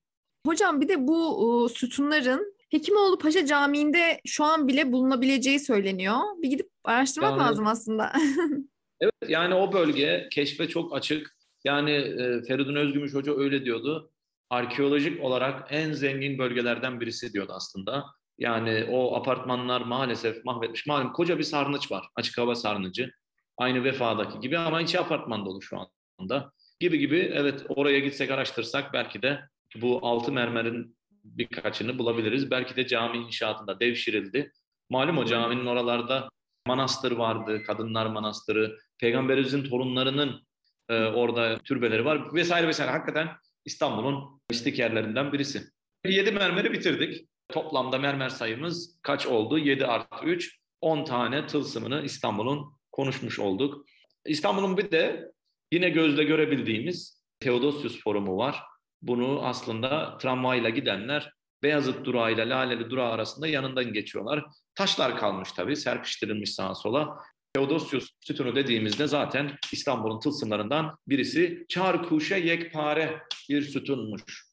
Hocam 0.47 0.81
bir 0.81 0.87
de 0.87 1.07
bu 1.07 1.65
e, 1.65 1.73
sütunların 1.73 2.57
Hekimoğlu 2.69 3.17
Paşa 3.17 3.45
Camii'nde 3.45 4.21
şu 4.25 4.43
an 4.43 4.67
bile 4.67 4.91
bulunabileceği 4.91 5.59
söyleniyor. 5.59 6.17
Bir 6.41 6.49
gidip 6.49 6.69
araştırmak 6.83 7.31
yani, 7.31 7.41
lazım 7.41 7.67
aslında. 7.67 8.13
evet 9.01 9.13
yani 9.27 9.53
o 9.53 9.73
bölge 9.73 10.27
keşfe 10.31 10.67
çok 10.67 10.95
açık. 10.95 11.37
Yani 11.63 11.91
e, 11.91 12.41
Feridun 12.47 12.75
Özgümüş 12.75 13.13
Hoca 13.13 13.37
öyle 13.37 13.65
diyordu. 13.65 14.11
Arkeolojik 14.49 15.23
olarak 15.23 15.67
en 15.69 15.93
zengin 15.93 16.37
bölgelerden 16.37 17.01
birisi 17.01 17.33
diyordu 17.33 17.51
aslında. 17.55 18.05
Yani 18.37 18.87
o 18.91 19.15
apartmanlar 19.15 19.81
maalesef 19.81 20.45
mahvetmiş. 20.45 20.87
Malum 20.87 21.13
koca 21.13 21.37
bir 21.37 21.43
sarnıç 21.43 21.91
var. 21.91 22.07
Açık 22.15 22.37
hava 22.37 22.55
sarnıcı. 22.55 23.11
Aynı 23.57 23.83
vefadaki 23.83 24.39
gibi 24.39 24.57
ama 24.57 24.81
içi 24.81 24.99
apartman 24.99 25.45
dolu 25.45 25.61
şu 25.61 25.77
anda. 26.19 26.51
Gibi 26.79 26.99
gibi 26.99 27.31
evet 27.33 27.65
oraya 27.69 27.99
gitsek 27.99 28.31
araştırsak 28.31 28.93
belki 28.93 29.21
de 29.21 29.39
bu 29.75 29.99
altı 30.07 30.31
mermerin 30.31 30.97
birkaçını 31.23 31.97
bulabiliriz. 31.97 32.51
Belki 32.51 32.75
de 32.75 32.87
cami 32.87 33.17
inşaatında 33.17 33.79
devşirildi. 33.79 34.51
Malum 34.89 35.17
o 35.17 35.25
caminin 35.25 35.65
oralarda 35.65 36.29
manastır 36.67 37.11
vardı, 37.11 37.63
kadınlar 37.63 38.05
manastırı. 38.05 38.77
Peygamberimizin 38.99 39.63
torunlarının 39.63 40.47
e, 40.89 41.05
orada 41.05 41.57
türbeleri 41.57 42.05
var 42.05 42.33
vesaire 42.33 42.67
vesaire. 42.67 42.91
Hakikaten 42.91 43.27
İstanbul'un 43.67 44.41
mistik 44.49 44.79
yerlerinden 44.79 45.33
birisi. 45.33 45.63
Yedi 46.05 46.31
mermeri 46.31 46.73
bitirdik. 46.73 47.27
Toplamda 47.49 47.97
mermer 47.97 48.29
sayımız 48.29 48.99
kaç 49.01 49.27
oldu? 49.27 49.57
7 49.57 49.85
artı 49.85 50.25
3. 50.25 50.59
10 50.81 51.05
tane 51.05 51.47
tılsımını 51.47 52.01
İstanbul'un 52.03 52.73
konuşmuş 52.91 53.39
olduk. 53.39 53.85
İstanbul'un 54.25 54.77
bir 54.77 54.91
de 54.91 55.31
yine 55.71 55.89
gözle 55.89 56.23
görebildiğimiz 56.23 57.21
Theodosius 57.39 58.03
Forumu 58.03 58.37
var. 58.37 58.63
Bunu 59.01 59.45
aslında 59.45 60.17
tramvayla 60.17 60.69
gidenler 60.69 61.33
Beyazıt 61.63 62.05
durağı 62.05 62.31
ile 62.31 62.49
Laleli 62.49 62.89
durağı 62.89 63.11
arasında 63.11 63.47
yanından 63.47 63.93
geçiyorlar. 63.93 64.45
Taşlar 64.75 65.17
kalmış 65.17 65.51
tabii, 65.51 65.75
serpiştirilmiş 65.75 66.53
sağa 66.53 66.75
sola. 66.75 67.17
Theodosius 67.53 68.09
sütunu 68.21 68.55
dediğimizde 68.55 69.07
zaten 69.07 69.57
İstanbul'un 69.71 70.19
tılsımlarından 70.19 70.97
birisi 71.07 71.65
çarkuşe 71.69 72.35
yekpare 72.37 73.21
bir 73.49 73.61
sütunmuş. 73.61 74.47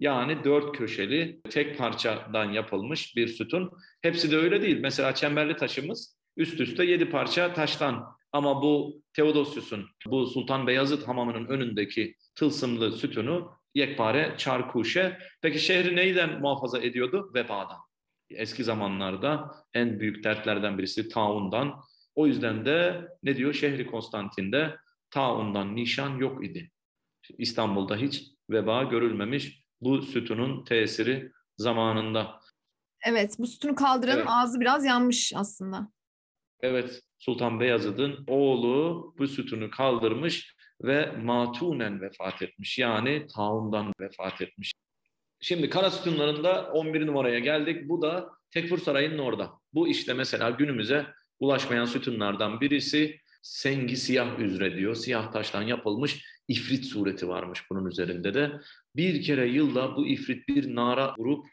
Yani 0.00 0.44
dört 0.44 0.76
köşeli 0.76 1.40
tek 1.50 1.78
parçadan 1.78 2.52
yapılmış 2.52 3.16
bir 3.16 3.28
sütun. 3.28 3.70
Hepsi 4.02 4.30
de 4.30 4.36
öyle 4.36 4.62
değil. 4.62 4.78
Mesela 4.80 5.14
çemberli 5.14 5.56
taşımız 5.56 6.16
üst 6.36 6.60
üste 6.60 6.84
yedi 6.84 7.10
parça 7.10 7.54
taştan. 7.54 8.04
Ama 8.32 8.62
bu 8.62 9.02
Theodosius'un, 9.12 9.86
bu 10.06 10.26
Sultan 10.26 10.66
Beyazıt 10.66 11.08
hamamının 11.08 11.46
önündeki 11.46 12.14
tılsımlı 12.34 12.92
sütunu 12.92 13.52
yekpare 13.74 14.34
çarkuşe. 14.38 15.18
Peki 15.42 15.58
şehri 15.58 15.96
neyden 15.96 16.40
muhafaza 16.40 16.78
ediyordu? 16.78 17.30
Vebadan. 17.34 17.78
Eski 18.30 18.64
zamanlarda 18.64 19.54
en 19.74 20.00
büyük 20.00 20.24
dertlerden 20.24 20.78
birisi 20.78 21.08
taundan. 21.08 21.80
O 22.14 22.26
yüzden 22.26 22.66
de 22.66 23.08
ne 23.22 23.36
diyor? 23.36 23.52
Şehri 23.52 23.86
Konstantin'de 23.86 24.76
taundan 25.10 25.76
nişan 25.76 26.18
yok 26.18 26.46
idi. 26.46 26.70
İstanbul'da 27.38 27.96
hiç 27.96 28.22
veba 28.50 28.82
görülmemiş 28.82 29.64
bu 29.80 30.02
sütunun 30.02 30.64
tesiri 30.64 31.32
zamanında. 31.58 32.40
Evet, 33.06 33.36
bu 33.38 33.46
sütunu 33.46 33.74
kaldıranın 33.74 34.18
evet. 34.18 34.28
ağzı 34.30 34.60
biraz 34.60 34.84
yanmış 34.84 35.32
aslında. 35.36 35.88
Evet, 36.60 37.00
Sultan 37.18 37.60
Beyazıt'ın 37.60 38.24
oğlu 38.26 39.14
bu 39.18 39.28
sütunu 39.28 39.70
kaldırmış 39.70 40.56
ve 40.82 41.12
matunen 41.16 42.00
vefat 42.00 42.42
etmiş. 42.42 42.78
Yani 42.78 43.26
taundan 43.34 43.92
vefat 44.00 44.42
etmiş. 44.42 44.72
Şimdi 45.40 45.70
kara 45.70 45.90
sütunlarında 45.90 46.72
11 46.72 47.06
numaraya 47.06 47.38
geldik. 47.38 47.88
Bu 47.88 48.02
da 48.02 48.30
Tekfur 48.50 48.78
Sarayı'nın 48.78 49.18
orada. 49.18 49.52
Bu 49.72 49.88
işte 49.88 50.14
mesela 50.14 50.50
günümüze 50.50 51.06
ulaşmayan 51.44 51.84
sütunlardan 51.84 52.60
birisi 52.60 53.20
sengi 53.42 53.96
siyah 53.96 54.38
üzere 54.38 54.76
diyor. 54.76 54.94
Siyah 54.94 55.32
taştan 55.32 55.62
yapılmış 55.62 56.24
ifrit 56.48 56.84
sureti 56.84 57.28
varmış 57.28 57.70
bunun 57.70 57.86
üzerinde 57.86 58.34
de. 58.34 58.52
Bir 58.96 59.22
kere 59.22 59.46
yılda 59.46 59.96
bu 59.96 60.06
ifrit 60.06 60.48
bir 60.48 60.74
nara 60.74 61.14
vurup 61.18 61.46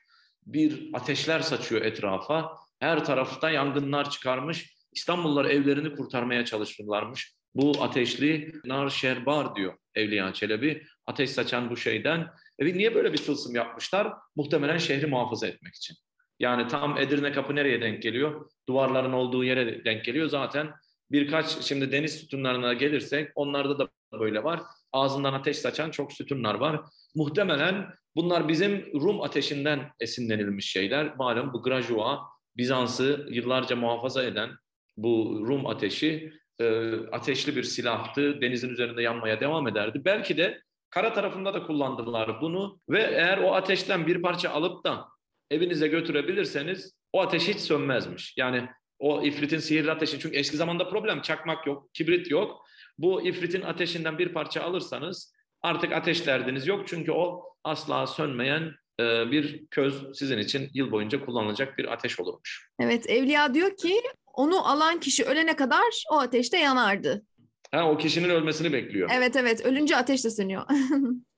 bir 0.46 0.90
ateşler 0.94 1.40
saçıyor 1.40 1.82
etrafa. 1.82 2.52
Her 2.80 3.06
tarafta 3.06 3.50
yangınlar 3.50 4.10
çıkarmış. 4.10 4.76
İstanbullular 4.92 5.46
evlerini 5.46 5.96
kurtarmaya 5.96 6.46
çalışırlarmış. 6.46 7.36
Bu 7.56 7.84
ateşli 7.84 8.52
nar 8.66 8.90
şerbar 8.90 9.56
diyor 9.56 9.74
Evliya 9.96 10.34
Çelebi. 10.34 10.84
Ateş 11.08 11.30
saçan 11.30 11.70
bu 11.70 11.78
şeyden. 11.78 12.28
E 12.60 12.66
niye 12.66 12.96
böyle 12.96 13.14
bir 13.14 13.18
tılsım 13.18 13.56
yapmışlar? 13.56 14.14
Muhtemelen 14.36 14.78
şehri 14.78 15.08
muhafaza 15.08 15.48
etmek 15.48 15.76
için. 15.76 15.96
Yani 16.42 16.68
tam 16.68 16.98
Edirne 16.98 17.32
kapı 17.32 17.56
nereye 17.56 17.82
denk 17.82 18.02
geliyor? 18.02 18.50
Duvarların 18.68 19.14
olduğu 19.14 19.44
yere 19.44 19.86
denk 19.86 20.06
geliyor. 20.06 20.28
Zaten 20.28 20.72
birkaç 21.12 21.62
şimdi 21.62 21.92
deniz 21.92 22.14
sütunlarına 22.14 22.74
gelirsek 22.74 23.32
onlarda 23.36 23.80
da 23.80 23.90
böyle 24.20 24.44
var. 24.44 24.62
Ağzından 24.92 25.34
ateş 25.34 25.58
saçan 25.58 25.92
çok 25.92 26.14
sütunlar 26.14 26.56
var. 26.56 26.82
Muhtemelen 27.16 27.88
bunlar 28.16 28.48
bizim 28.48 28.86
Rum 28.94 29.22
ateşinden 29.22 29.92
esinlenilmiş 30.00 30.72
şeyler. 30.72 31.16
Malum 31.16 31.54
bu 31.54 31.64
Grajua 31.64 32.20
Bizans'ı 32.58 33.28
yıllarca 33.30 33.76
muhafaza 33.76 34.24
eden 34.24 34.50
bu 34.98 35.44
Rum 35.48 35.66
ateşi 35.66 36.34
e, 36.60 36.94
ateşli 37.12 37.56
bir 37.56 37.64
silahtı. 37.64 38.42
Denizin 38.42 38.70
üzerinde 38.70 39.02
yanmaya 39.02 39.40
devam 39.40 39.68
ederdi. 39.68 40.02
Belki 40.06 40.38
de 40.38 40.62
kara 40.90 41.14
tarafında 41.14 41.54
da 41.54 41.64
kullandılar 41.64 42.42
bunu 42.42 42.80
ve 42.90 43.02
eğer 43.02 43.38
o 43.38 43.54
ateşten 43.54 44.08
bir 44.08 44.22
parça 44.22 44.50
alıp 44.50 44.86
da 44.86 45.12
evinize 45.52 45.88
götürebilirseniz 45.88 46.94
o 47.14 47.22
ateş 47.22 47.48
hiç 47.48 47.60
sönmezmiş. 47.60 48.34
Yani 48.38 48.70
o 49.00 49.24
ifritin 49.24 49.60
sihirli 49.60 49.92
ateşi 49.92 50.20
çünkü 50.20 50.38
eski 50.38 50.58
zamanda 50.58 50.90
problem 50.90 51.22
çakmak 51.22 51.68
yok, 51.68 51.94
kibrit 51.94 52.32
yok. 52.32 52.66
Bu 52.98 53.28
ifritin 53.28 53.62
ateşinden 53.62 54.18
bir 54.18 54.34
parça 54.34 54.62
alırsanız 54.62 55.34
artık 55.62 55.92
ateş 55.92 56.28
derdiniz 56.28 56.68
yok 56.68 56.88
çünkü 56.88 57.12
o 57.12 57.44
asla 57.64 58.08
sönmeyen 58.08 58.72
e, 59.00 59.32
bir 59.32 59.68
köz 59.72 60.18
sizin 60.18 60.38
için 60.38 60.70
yıl 60.74 60.92
boyunca 60.92 61.26
kullanılacak 61.26 61.78
bir 61.78 61.94
ateş 61.94 62.20
olurmuş. 62.20 62.70
Evet 62.80 63.10
Evliya 63.10 63.54
diyor 63.54 63.78
ki 63.78 64.02
onu 64.34 64.70
alan 64.70 65.00
kişi 65.00 65.24
ölene 65.24 65.56
kadar 65.56 66.04
o 66.12 66.20
ateşte 66.20 66.58
yanardı. 66.58 67.26
Ha, 67.72 67.92
o 67.92 67.98
kişinin 67.98 68.30
ölmesini 68.30 68.74
bekliyor. 68.74 69.10
Evet 69.14 69.36
evet 69.36 69.66
ölünce 69.66 69.96
ateş 69.96 70.26
de 70.26 70.30
sönüyor. 70.30 70.64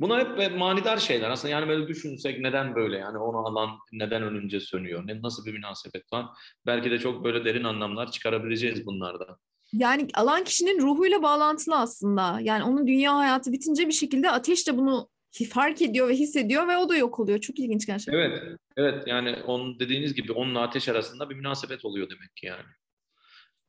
Bunlar 0.00 0.38
hep 0.38 0.58
manidar 0.58 0.96
şeyler. 0.96 1.30
Aslında 1.30 1.52
yani 1.52 1.68
böyle 1.68 1.88
düşünsek 1.88 2.40
neden 2.40 2.74
böyle 2.74 2.98
yani 2.98 3.18
onu 3.18 3.38
alan 3.38 3.70
neden 3.92 4.22
ölünce 4.22 4.60
sönüyor? 4.60 5.06
Ne, 5.06 5.22
nasıl 5.22 5.44
bir 5.44 5.52
münasebet 5.52 6.12
var? 6.12 6.26
Belki 6.66 6.90
de 6.90 6.98
çok 6.98 7.24
böyle 7.24 7.44
derin 7.44 7.64
anlamlar 7.64 8.10
çıkarabileceğiz 8.10 8.86
bunlarda. 8.86 9.38
Yani 9.72 10.08
alan 10.14 10.44
kişinin 10.44 10.80
ruhuyla 10.80 11.22
bağlantılı 11.22 11.76
aslında. 11.76 12.38
Yani 12.42 12.64
onun 12.64 12.86
dünya 12.86 13.16
hayatı 13.16 13.52
bitince 13.52 13.86
bir 13.88 13.92
şekilde 13.92 14.30
ateş 14.30 14.66
de 14.66 14.76
bunu 14.76 15.08
fark 15.50 15.82
ediyor 15.82 16.08
ve 16.08 16.14
hissediyor 16.14 16.68
ve 16.68 16.76
o 16.76 16.88
da 16.88 16.96
yok 16.96 17.20
oluyor. 17.20 17.38
Çok 17.38 17.58
ilginç 17.58 17.86
gerçekten. 17.86 18.20
Evet, 18.20 18.42
evet 18.76 19.06
yani 19.06 19.36
onun 19.46 19.78
dediğiniz 19.78 20.14
gibi 20.14 20.32
onunla 20.32 20.60
ateş 20.60 20.88
arasında 20.88 21.30
bir 21.30 21.34
münasebet 21.34 21.84
oluyor 21.84 22.10
demek 22.10 22.36
ki 22.36 22.46
yani. 22.46 22.62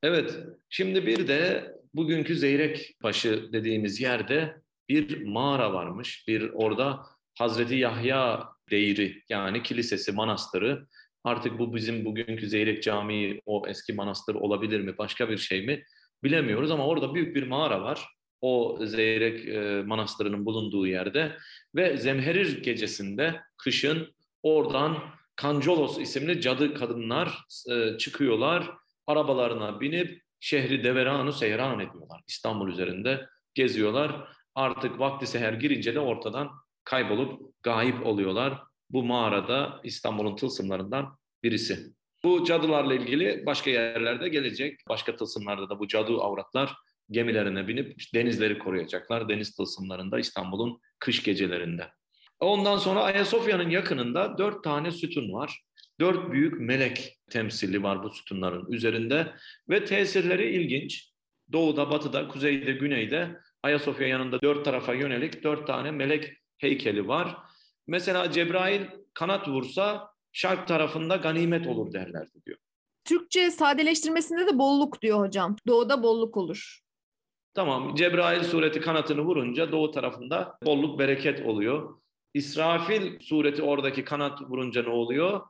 Evet, 0.02 0.38
şimdi 0.68 1.06
bir 1.06 1.28
de 1.28 1.70
bugünkü 1.94 2.36
Zeyrek 2.36 2.96
Başı 3.02 3.52
dediğimiz 3.52 4.00
yerde 4.00 4.62
bir 4.90 5.26
mağara 5.26 5.72
varmış. 5.72 6.24
Bir 6.28 6.50
orada 6.54 7.02
Hazreti 7.38 7.74
Yahya 7.74 8.48
Değri 8.70 9.22
yani 9.28 9.62
kilisesi, 9.62 10.12
manastırı. 10.12 10.86
Artık 11.24 11.58
bu 11.58 11.74
bizim 11.74 12.04
bugünkü 12.04 12.48
Zeyrek 12.48 12.82
Camii 12.82 13.40
o 13.46 13.62
eski 13.68 13.92
manastır 13.92 14.34
olabilir 14.34 14.80
mi, 14.80 14.98
başka 14.98 15.28
bir 15.28 15.38
şey 15.38 15.66
mi 15.66 15.84
bilemiyoruz 16.24 16.70
ama 16.70 16.86
orada 16.86 17.14
büyük 17.14 17.36
bir 17.36 17.42
mağara 17.42 17.82
var. 17.82 18.08
O 18.40 18.78
Zeyrek 18.82 19.48
e, 19.48 19.82
Manastırı'nın 19.86 20.46
bulunduğu 20.46 20.86
yerde 20.86 21.36
ve 21.74 21.96
Zemherir 21.96 22.62
gecesinde 22.62 23.40
kışın 23.56 24.14
oradan 24.42 24.98
Kancolos 25.36 25.98
isimli 25.98 26.40
cadı 26.40 26.74
kadınlar 26.74 27.44
e, 27.70 27.98
çıkıyorlar. 27.98 28.70
Arabalarına 29.06 29.80
binip 29.80 30.22
şehri 30.40 30.84
Deveranu 30.84 31.32
seyran 31.32 31.80
ediyorlar. 31.80 32.20
İstanbul 32.28 32.68
üzerinde 32.68 33.26
geziyorlar. 33.54 34.28
Artık 34.54 34.98
vakti 34.98 35.26
seher 35.26 35.52
girince 35.52 35.94
de 35.94 36.00
ortadan 36.00 36.50
kaybolup 36.84 37.54
gayip 37.62 38.06
oluyorlar. 38.06 38.58
Bu 38.90 39.02
mağarada 39.02 39.80
İstanbul'un 39.84 40.36
tılsımlarından 40.36 41.18
birisi. 41.42 41.94
Bu 42.24 42.44
cadılarla 42.44 42.94
ilgili 42.94 43.46
başka 43.46 43.70
yerlerde 43.70 44.28
gelecek. 44.28 44.80
Başka 44.88 45.16
tılsımlarda 45.16 45.68
da 45.68 45.78
bu 45.78 45.88
cadı 45.88 46.16
avratlar 46.20 46.76
gemilerine 47.10 47.68
binip 47.68 47.96
denizleri 48.14 48.58
koruyacaklar. 48.58 49.28
Deniz 49.28 49.56
tılsımlarında 49.56 50.18
İstanbul'un 50.18 50.80
kış 50.98 51.22
gecelerinde. 51.22 51.88
Ondan 52.40 52.78
sonra 52.78 53.02
Ayasofya'nın 53.02 53.70
yakınında 53.70 54.38
dört 54.38 54.64
tane 54.64 54.90
sütun 54.90 55.32
var. 55.32 55.60
Dört 56.00 56.32
büyük 56.32 56.60
melek 56.60 57.18
temsili 57.30 57.82
var 57.82 58.02
bu 58.02 58.10
sütunların 58.10 58.72
üzerinde 58.72 59.32
ve 59.68 59.84
tesirleri 59.84 60.56
ilginç. 60.56 61.10
Doğuda, 61.52 61.90
batıda, 61.90 62.28
kuzeyde, 62.28 62.72
güneyde 62.72 63.36
Ayasofya 63.62 64.08
yanında 64.08 64.42
dört 64.42 64.64
tarafa 64.64 64.94
yönelik 64.94 65.44
dört 65.44 65.66
tane 65.66 65.90
melek 65.90 66.32
heykeli 66.58 67.08
var. 67.08 67.36
Mesela 67.86 68.30
Cebrail 68.32 68.82
kanat 69.14 69.48
vursa 69.48 70.10
şark 70.32 70.68
tarafında 70.68 71.16
ganimet 71.16 71.66
olur 71.66 71.92
derlerdi 71.92 72.44
diyor. 72.46 72.58
Türkçe 73.04 73.50
sadeleştirmesinde 73.50 74.46
de 74.46 74.58
bolluk 74.58 75.02
diyor 75.02 75.18
hocam. 75.20 75.56
Doğuda 75.66 76.02
bolluk 76.02 76.36
olur. 76.36 76.80
Tamam 77.54 77.94
Cebrail 77.94 78.44
sureti 78.44 78.80
kanatını 78.80 79.22
vurunca 79.22 79.72
doğu 79.72 79.90
tarafında 79.90 80.58
bolluk 80.64 80.98
bereket 80.98 81.46
oluyor. 81.46 82.00
İsrafil 82.34 83.18
sureti 83.20 83.62
oradaki 83.62 84.04
kanat 84.04 84.42
vurunca 84.42 84.82
ne 84.82 84.88
oluyor? 84.88 85.40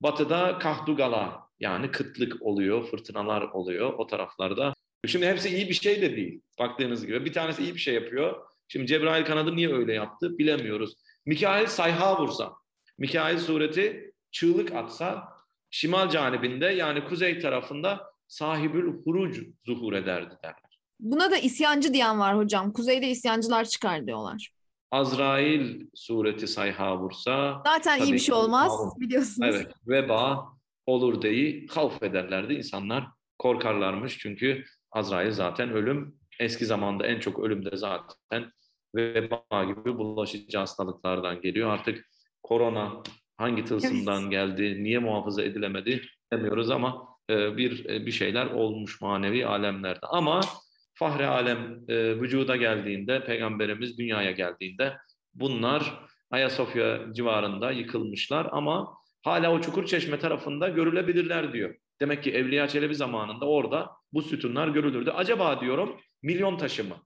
Batıda 0.00 0.58
kahdugala 0.58 1.48
yani 1.60 1.90
kıtlık 1.90 2.42
oluyor, 2.42 2.84
fırtınalar 2.90 3.42
oluyor 3.42 3.92
o 3.92 4.06
taraflarda. 4.06 4.74
Şimdi 5.06 5.26
hepsi 5.26 5.48
iyi 5.48 5.68
bir 5.68 5.74
şey 5.74 6.02
de 6.02 6.16
değil 6.16 6.40
baktığınız 6.58 7.06
gibi. 7.06 7.24
Bir 7.24 7.32
tanesi 7.32 7.62
iyi 7.62 7.74
bir 7.74 7.80
şey 7.80 7.94
yapıyor. 7.94 8.46
Şimdi 8.68 8.86
Cebrail 8.86 9.24
kanadı 9.24 9.56
niye 9.56 9.72
öyle 9.72 9.92
yaptı 9.92 10.38
bilemiyoruz. 10.38 10.94
Mikail 11.26 11.66
sayha 11.66 12.20
vursa, 12.20 12.52
Mikail 12.98 13.38
sureti 13.38 14.12
çığlık 14.30 14.74
atsa, 14.74 15.28
şimal 15.70 16.08
canibinde 16.08 16.66
yani 16.66 17.04
kuzey 17.04 17.38
tarafında 17.38 18.10
sahibül 18.28 18.92
huruc 19.04 19.40
zuhur 19.66 19.92
ederdi 19.92 20.34
derler. 20.44 20.80
Buna 21.00 21.30
da 21.30 21.36
isyancı 21.36 21.94
diyen 21.94 22.20
var 22.20 22.36
hocam. 22.36 22.72
Kuzeyde 22.72 23.08
isyancılar 23.08 23.64
çıkar 23.64 24.06
diyorlar. 24.06 24.50
Azrail 24.90 25.86
sureti 25.94 26.46
sayha 26.46 26.98
vursa... 26.98 27.62
Zaten 27.66 28.00
iyi 28.00 28.12
bir 28.12 28.18
şey 28.18 28.34
olmaz 28.34 28.72
olur. 28.72 28.92
biliyorsunuz. 29.00 29.54
Evet, 29.54 29.72
veba 29.86 30.46
olur 30.86 31.22
deyi 31.22 31.66
havf 31.66 32.02
ederlerdi. 32.02 32.54
İnsanlar 32.54 33.06
korkarlarmış 33.38 34.18
çünkü 34.18 34.64
Azrail 34.92 35.30
zaten 35.30 35.70
ölüm. 35.70 36.20
Eski 36.40 36.66
zamanda 36.66 37.06
en 37.06 37.20
çok 37.20 37.38
ölüm 37.38 37.64
de 37.64 37.76
zaten 37.76 38.52
veba 38.94 39.64
gibi 39.64 39.98
bulaşıcı 39.98 40.58
hastalıklardan 40.58 41.40
geliyor. 41.40 41.70
Artık 41.70 42.10
korona 42.42 43.02
hangi 43.36 43.64
tılsımdan 43.64 44.22
evet. 44.22 44.30
geldi, 44.30 44.84
niye 44.84 44.98
muhafaza 44.98 45.42
edilemedi 45.42 46.02
demiyoruz 46.32 46.70
ama 46.70 47.08
e, 47.30 47.56
bir 47.56 47.84
e, 47.84 48.06
bir 48.06 48.12
şeyler 48.12 48.46
olmuş 48.46 49.00
manevi 49.00 49.46
alemlerde. 49.46 50.06
Ama 50.06 50.40
fahri 50.94 51.26
alem 51.26 51.84
e, 51.88 52.20
vücuda 52.20 52.56
geldiğinde, 52.56 53.24
peygamberimiz 53.24 53.98
dünyaya 53.98 54.30
geldiğinde 54.30 54.96
bunlar 55.34 56.00
Ayasofya 56.30 57.12
civarında 57.12 57.70
yıkılmışlar 57.70 58.48
ama 58.52 58.94
hala 59.22 59.52
o 59.52 59.60
çukur 59.60 59.86
çeşme 59.86 60.18
tarafında 60.18 60.68
görülebilirler 60.68 61.52
diyor. 61.52 61.74
Demek 62.00 62.24
ki 62.24 62.32
Evliya 62.32 62.68
Çelebi 62.68 62.94
zamanında 62.94 63.46
orada 63.46 63.90
bu 64.12 64.22
sütunlar 64.22 64.68
görülürdü. 64.68 65.10
Acaba 65.10 65.60
diyorum 65.60 66.00
milyon 66.22 66.58
taşı 66.58 66.84
mı? 66.84 66.96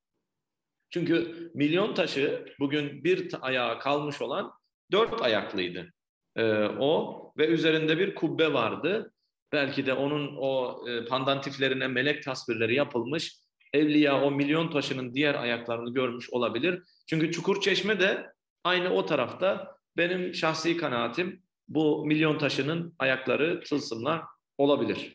Çünkü 0.91 1.51
milyon 1.55 1.95
taşı 1.95 2.47
bugün 2.61 3.05
bir 3.05 3.35
ayağa 3.41 3.79
kalmış 3.79 4.23
olan 4.23 4.53
dört 4.93 5.23
ayaklıydı. 5.23 5.93
Ee, 6.37 6.45
o 6.79 7.21
ve 7.39 7.47
üzerinde 7.47 7.99
bir 7.99 8.15
kubbe 8.15 8.53
vardı. 8.53 9.13
Belki 9.53 9.87
de 9.87 9.93
onun 9.93 10.37
o 10.39 10.83
e, 10.89 11.05
pandantiflerine 11.05 11.89
melek 11.89 12.23
tasvirleri 12.23 12.75
yapılmış. 12.75 13.37
Evliya 13.73 14.23
o 14.23 14.31
milyon 14.31 14.71
taşının 14.71 15.15
diğer 15.15 15.35
ayaklarını 15.35 15.95
görmüş 15.95 16.31
olabilir. 16.31 16.83
Çünkü 17.07 17.33
Çukur 17.33 17.61
Çeşme 17.61 18.01
de 18.01 18.27
aynı 18.65 18.91
o 18.91 19.07
tarafta. 19.07 19.77
Benim 19.97 20.35
şahsi 20.35 20.77
kanaatim 20.77 21.43
bu 21.69 22.07
milyon 22.07 22.39
taşının 22.39 22.95
ayakları 22.99 23.61
tılsımlar 23.61 24.23
olabilir. 24.59 25.15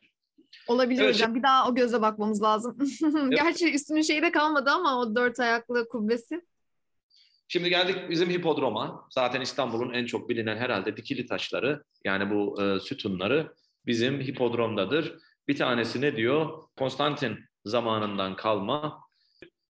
Olabilir 0.68 1.02
evet, 1.02 1.16
hocam. 1.16 1.36
Bir 1.36 1.44
daha 1.44 1.70
o 1.70 1.76
göze 1.76 2.02
bakmamız 2.02 2.42
lazım. 2.42 2.78
evet. 3.04 3.32
Gerçi 3.32 3.74
üstünün 3.74 4.02
şeyi 4.02 4.22
de 4.22 4.32
kalmadı 4.32 4.70
ama 4.70 5.00
o 5.00 5.16
dört 5.16 5.40
ayaklı 5.40 5.90
kubbesi. 5.90 6.42
Şimdi 7.48 7.70
geldik 7.70 8.10
bizim 8.10 8.30
hipodroma. 8.30 9.08
Zaten 9.10 9.42
İstanbul'un 9.42 9.94
en 9.94 10.06
çok 10.06 10.30
bilinen 10.30 10.58
herhalde 10.58 10.98
dikili 10.98 11.26
taşları 11.26 11.84
yani 12.06 12.32
bu 12.32 12.64
e, 12.64 12.80
sütunları 12.80 13.54
bizim 13.86 14.22
hipodromdadır. 14.22 15.18
Bir 15.48 15.58
tanesi 15.58 16.02
ne 16.02 16.16
diyor? 16.16 16.64
Konstantin 16.78 17.40
zamanından 17.66 18.36
kalma 18.36 19.00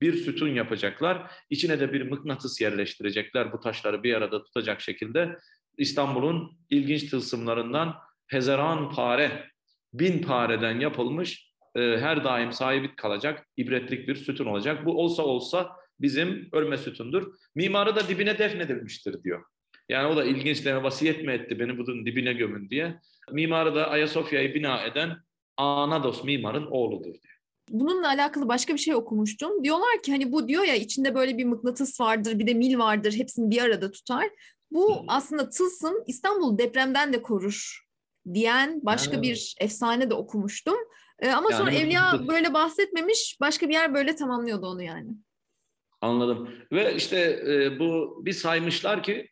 bir 0.02 0.14
sütun 0.14 0.48
yapacaklar. 0.48 1.32
İçine 1.50 1.80
de 1.80 1.94
bir 1.94 2.10
mıknatıs 2.10 2.62
yerleştirecekler 2.62 3.54
bu 3.54 3.60
taşları 3.60 4.04
bir 4.04 4.14
arada 4.14 4.44
tutacak 4.44 4.82
şekilde. 4.82 5.38
İstanbul'un 5.78 6.58
ilginç 6.70 7.10
tılsımlarından 7.10 7.96
Hezeran 8.28 8.92
Pare 8.92 9.52
bin 9.94 10.22
pareden 10.22 10.80
yapılmış 10.80 11.50
e, 11.76 11.80
her 11.80 12.24
daim 12.24 12.52
sahibi 12.52 12.96
kalacak 12.96 13.48
ibretlik 13.58 14.08
bir 14.08 14.16
sütun 14.16 14.46
olacak. 14.46 14.86
Bu 14.86 15.04
olsa 15.04 15.24
olsa 15.24 15.72
bizim 16.00 16.50
örme 16.52 16.78
sütundur. 16.78 17.34
Mimarı 17.56 17.96
da 17.96 18.08
dibine 18.08 18.40
defnedilmiştir 18.40 19.24
diyor. 19.24 19.44
Yani 19.90 20.08
o 20.08 20.18
da 20.18 20.26
ilginç 20.26 20.66
deme 20.66 20.84
vasiyet 20.84 21.24
mi 21.24 21.32
etti 21.32 21.60
beni 21.60 21.78
bunun 21.78 22.06
dibine 22.06 22.34
gömün 22.34 22.70
diye. 22.70 23.00
Mimarı 23.32 23.76
da 23.76 23.90
Ayasofya'yı 23.90 24.56
bina 24.56 24.84
eden 24.84 25.18
Anados 25.58 26.24
mimarın 26.24 26.66
oğludur 26.66 27.04
diyor. 27.04 27.40
Bununla 27.70 28.08
alakalı 28.08 28.48
başka 28.48 28.74
bir 28.74 28.80
şey 28.80 28.96
okumuştum. 28.96 29.64
Diyorlar 29.64 30.02
ki 30.04 30.12
hani 30.12 30.32
bu 30.32 30.48
diyor 30.48 30.64
ya 30.64 30.76
içinde 30.76 31.16
böyle 31.16 31.38
bir 31.38 31.46
mıknatıs 31.46 32.00
vardır, 32.00 32.40
bir 32.40 32.48
de 32.48 32.54
mil 32.54 32.78
vardır, 32.78 33.14
hepsini 33.14 33.52
bir 33.52 33.62
arada 33.62 33.92
tutar. 33.92 34.30
Bu 34.72 35.04
aslında 35.08 35.50
tılsım 35.50 35.94
İstanbul 36.08 36.58
depremden 36.58 37.14
de 37.14 37.22
korur 37.22 37.89
diyen 38.34 38.80
başka 38.84 39.18
ha. 39.18 39.22
bir 39.22 39.56
efsane 39.60 40.10
de 40.10 40.14
okumuştum. 40.14 40.78
Ee, 41.20 41.30
ama 41.30 41.52
yani, 41.52 41.60
sonra 41.60 41.72
Evliya 41.72 42.28
böyle 42.28 42.54
bahsetmemiş, 42.54 43.38
başka 43.42 43.70
bir 43.70 43.74
yer 43.74 43.94
böyle 43.94 44.16
tamamlıyordu 44.16 44.68
onu 44.68 44.84
yani. 44.84 45.10
Anladım. 46.02 46.50
Ve 46.72 46.96
işte 46.96 47.44
e, 47.48 47.80
bu 47.80 48.22
bir 48.26 48.34
saymışlar 48.34 49.04
ki 49.04 49.30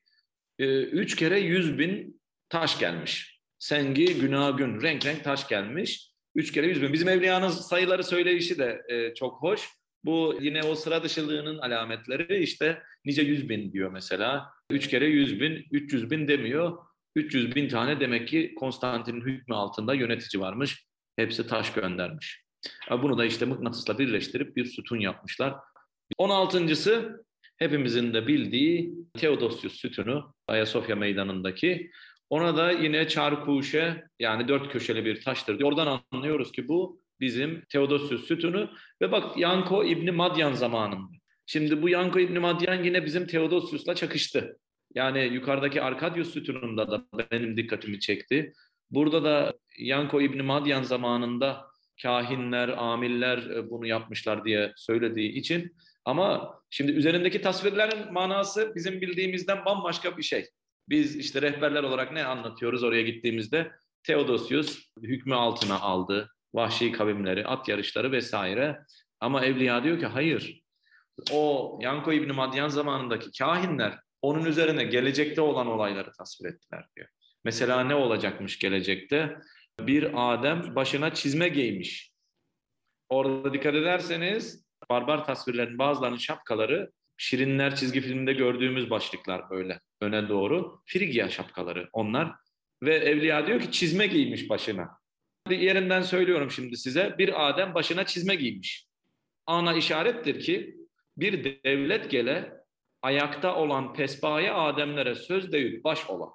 e, 0.60 0.82
üç 0.82 1.16
kere 1.16 1.40
yüz 1.40 1.80
bin 1.80 2.22
taş 2.50 2.80
gelmiş. 2.80 3.42
Sengi, 3.60 4.20
günagün, 4.20 4.82
renk 4.82 5.06
renk 5.06 5.24
taş 5.24 5.48
gelmiş. 5.48 6.12
Üç 6.36 6.52
kere 6.52 6.68
yüz 6.68 6.82
bin. 6.82 6.94
Bizim 6.94 7.10
Evliya'nın 7.10 7.50
sayıları 7.50 8.04
söyleyişi 8.04 8.58
de 8.58 8.82
e, 8.90 9.14
çok 9.14 9.42
hoş. 9.42 9.70
Bu 10.04 10.38
yine 10.42 10.64
o 10.64 10.76
sıra 10.76 11.04
dışılığının 11.04 11.58
alametleri 11.58 12.44
işte 12.44 12.84
nice 13.06 13.22
yüz 13.22 13.50
bin 13.50 13.74
diyor 13.74 13.92
mesela. 13.92 14.50
Üç 14.70 14.88
kere 14.88 15.06
yüz 15.06 15.40
bin, 15.40 15.66
üç 15.72 15.94
yüz 15.94 16.12
bin 16.12 16.28
demiyor. 16.28 16.78
300 17.18 17.56
bin 17.56 17.70
tane 17.70 18.00
demek 18.00 18.28
ki 18.28 18.54
Konstantin'in 18.60 19.22
hükmü 19.22 19.56
altında 19.56 19.94
yönetici 19.94 20.42
varmış. 20.42 20.86
Hepsi 21.16 21.48
taş 21.48 21.74
göndermiş. 21.74 22.44
Bunu 22.92 23.18
da 23.18 23.26
işte 23.26 23.46
mıknatısla 23.46 24.00
birleştirip 24.00 24.56
bir 24.56 24.66
sütun 24.66 25.00
yapmışlar. 25.00 25.56
16.sı 26.20 27.26
hepimizin 27.58 28.14
de 28.14 28.28
bildiği 28.28 28.94
Theodosius 29.14 29.74
sütunu 29.74 30.34
Ayasofya 30.48 30.96
meydanındaki. 30.96 31.92
Ona 32.30 32.58
da 32.58 32.72
yine 32.72 33.08
çarkuşe 33.08 34.04
yani 34.20 34.48
dört 34.48 34.72
köşeli 34.72 35.06
bir 35.06 35.22
taştır. 35.22 35.62
Oradan 35.62 36.02
anlıyoruz 36.12 36.52
ki 36.52 36.68
bu 36.68 37.02
bizim 37.20 37.64
Theodosius 37.70 38.28
sütunu 38.28 38.70
ve 39.02 39.12
bak 39.12 39.38
Yanko 39.38 39.84
İbni 39.84 40.12
Madyan 40.12 40.54
zamanında. 40.54 41.18
Şimdi 41.46 41.82
bu 41.82 41.90
Yanko 41.90 42.20
İbni 42.20 42.40
Madyan 42.40 42.84
yine 42.84 43.06
bizim 43.06 43.28
Theodosius'la 43.28 43.96
çakıştı. 43.96 44.58
Yani 44.96 45.20
yukarıdaki 45.20 45.82
Arkadius 45.82 46.34
sütununda 46.34 46.92
da 46.92 47.06
benim 47.32 47.58
dikkatimi 47.58 48.00
çekti. 48.00 48.54
Burada 48.92 49.24
da 49.24 49.54
Yanko 49.80 50.22
İbni 50.22 50.42
Madyan 50.42 50.84
zamanında 50.84 51.66
kahinler, 52.02 52.70
amiller 52.70 53.38
e, 53.38 53.70
bunu 53.70 53.88
yapmışlar 53.88 54.46
diye 54.46 54.74
söylediği 54.76 55.32
için 55.32 55.76
ama 56.06 56.60
şimdi 56.70 56.92
üzerindeki 56.92 57.42
tasvirlerin 57.42 58.14
manası 58.14 58.76
bizim 58.76 59.02
bildiğimizden 59.02 59.66
bambaşka 59.66 60.18
bir 60.18 60.24
şey. 60.24 60.46
Biz 60.90 61.16
işte 61.16 61.42
rehberler 61.42 61.84
olarak 61.84 62.12
ne 62.12 62.26
anlatıyoruz 62.26 62.84
oraya 62.84 63.02
gittiğimizde? 63.02 63.72
Theodosius 64.04 64.80
hükmü 65.02 65.36
altına 65.36 65.80
aldı. 65.80 66.30
Vahşi 66.54 66.92
kavimleri, 66.92 67.48
at 67.48 67.68
yarışları 67.68 68.12
vesaire. 68.12 68.80
Ama 69.20 69.46
Evliya 69.46 69.84
diyor 69.84 70.00
ki 70.00 70.06
hayır. 70.06 70.62
O 71.32 71.80
Yanko 71.82 72.14
İbni 72.14 72.32
Madyan 72.32 72.68
zamanındaki 72.70 73.40
kahinler 73.40 74.00
onun 74.28 74.46
üzerine 74.46 74.84
gelecekte 74.84 75.42
olan 75.42 75.68
olayları 75.68 76.12
tasvir 76.12 76.50
ettiler 76.50 76.86
diyor. 76.96 77.08
Mesela 77.44 77.84
ne 77.84 77.96
olacakmış 77.96 78.60
gelecekte? 78.60 79.38
Bir 79.80 80.34
Adem 80.34 80.76
başına 80.76 81.14
çizme 81.14 81.50
giymiş. 81.50 82.12
Orada 83.10 83.54
dikkat 83.54 83.76
ederseniz 83.76 84.66
barbar 84.90 85.26
tasvirlerin 85.26 85.80
bazılarının 85.80 86.18
şapkaları 86.18 86.92
Şirinler 87.18 87.76
çizgi 87.76 88.02
filminde 88.02 88.34
gördüğümüz 88.34 88.90
başlıklar 88.90 89.50
böyle 89.50 89.80
öne 90.02 90.30
doğru. 90.30 90.82
Frigya 90.86 91.30
şapkaları 91.30 91.90
onlar. 91.94 92.32
Ve 92.84 92.96
Evliya 92.96 93.48
diyor 93.48 93.60
ki 93.60 93.72
çizme 93.72 94.08
giymiş 94.08 94.50
başına. 94.50 94.90
Yerinden 95.50 96.02
söylüyorum 96.02 96.52
şimdi 96.52 96.78
size. 96.78 97.16
Bir 97.18 97.50
Adem 97.50 97.74
başına 97.74 98.06
çizme 98.06 98.36
giymiş. 98.36 98.88
Ana 99.46 99.74
işarettir 99.74 100.40
ki 100.40 100.78
bir 101.18 101.64
devlet 101.64 102.12
gele 102.12 102.54
ayakta 103.08 103.56
olan 103.56 103.94
pesbaya 103.94 104.56
Ademlere 104.56 105.16
söz 105.16 105.52
deyip 105.52 105.84
baş 105.84 106.10
olan. 106.10 106.30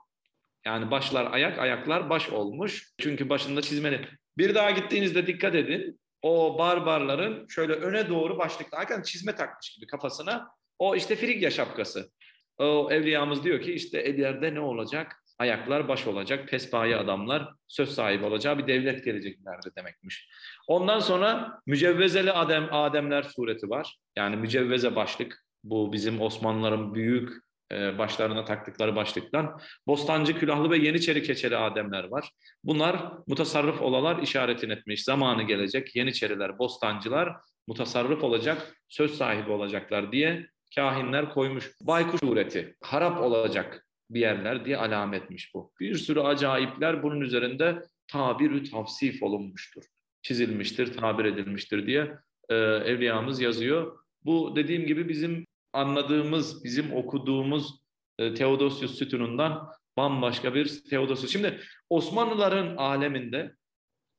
Yani 0.66 0.90
başlar 0.90 1.32
ayak, 1.32 1.58
ayaklar 1.58 2.10
baş 2.10 2.30
olmuş. 2.30 2.92
Çünkü 2.98 3.28
başında 3.28 3.62
çizmeli. 3.62 4.08
Bir 4.38 4.54
daha 4.54 4.70
gittiğinizde 4.70 5.26
dikkat 5.26 5.54
edin. 5.54 6.00
O 6.22 6.58
barbarların 6.58 7.48
şöyle 7.48 7.72
öne 7.72 8.08
doğru 8.08 8.38
başlıklı, 8.38 8.76
hakikaten 8.76 9.02
çizme 9.02 9.34
takmış 9.34 9.74
gibi 9.74 9.86
kafasına. 9.86 10.48
O 10.78 10.96
işte 10.96 11.16
Frigya 11.16 11.50
şapkası. 11.50 12.10
O 12.58 12.88
evliyamız 12.90 13.44
diyor 13.44 13.60
ki 13.60 13.72
işte 13.72 14.04
ileride 14.04 14.54
ne 14.54 14.60
olacak? 14.60 15.16
Ayaklar 15.38 15.88
baş 15.88 16.06
olacak, 16.06 16.48
pespaye 16.48 16.96
adamlar 16.96 17.48
söz 17.68 17.94
sahibi 17.94 18.24
olacağı 18.24 18.58
bir 18.58 18.66
devlet 18.66 19.04
gelecek 19.04 19.38
ileride 19.38 19.74
demekmiş. 19.76 20.28
Ondan 20.68 20.98
sonra 21.00 21.60
mücevvezeli 21.66 22.32
Adem, 22.32 22.68
Ademler 22.74 23.22
sureti 23.22 23.70
var. 23.70 23.96
Yani 24.16 24.36
mücevveze 24.36 24.96
başlık. 24.96 25.44
Bu 25.64 25.92
bizim 25.92 26.20
Osmanlıların 26.20 26.94
büyük 26.94 27.32
e, 27.72 27.98
başlarına 27.98 28.44
taktıkları 28.44 28.96
başlıktan. 28.96 29.60
Bostancı 29.86 30.38
külahlı 30.38 30.70
ve 30.70 30.76
Yeniçeri 30.76 31.22
keçeli 31.22 31.56
Ademler 31.56 32.04
var. 32.04 32.30
Bunlar 32.64 33.12
mutasarrıf 33.26 33.82
olalar 33.82 34.22
işaretin 34.22 34.70
etmiş. 34.70 35.04
Zamanı 35.04 35.42
gelecek 35.42 35.96
Yeniçeriler, 35.96 36.58
Bostancılar 36.58 37.36
mutasarrıf 37.66 38.24
olacak, 38.24 38.76
söz 38.88 39.14
sahibi 39.14 39.50
olacaklar 39.50 40.12
diye 40.12 40.46
kahinler 40.74 41.30
koymuş. 41.30 41.70
Baykuş 41.82 42.20
sureti, 42.20 42.76
harap 42.82 43.20
olacak 43.20 43.86
bir 44.10 44.20
yerler 44.20 44.64
diye 44.64 44.76
alametmiş 44.76 45.54
bu. 45.54 45.72
Bir 45.80 45.94
sürü 45.94 46.20
acayipler 46.20 47.02
bunun 47.02 47.20
üzerinde 47.20 47.82
tabir 48.06 48.70
tavsif 48.70 49.22
olunmuştur. 49.22 49.84
Çizilmiştir, 50.22 50.96
tabir 50.96 51.24
edilmiştir 51.24 51.86
diye 51.86 52.14
e, 52.48 52.54
evliyamız 52.54 53.40
yazıyor. 53.40 53.98
Bu 54.24 54.56
dediğim 54.56 54.86
gibi 54.86 55.08
bizim 55.08 55.46
anladığımız, 55.72 56.64
bizim 56.64 56.92
okuduğumuz 56.92 57.82
e, 58.18 58.34
Theodosius 58.34 58.98
sütunundan 58.98 59.68
bambaşka 59.96 60.54
bir 60.54 60.84
Theodosius. 60.90 61.32
Şimdi 61.32 61.60
Osmanlıların 61.90 62.76
aleminde 62.76 63.56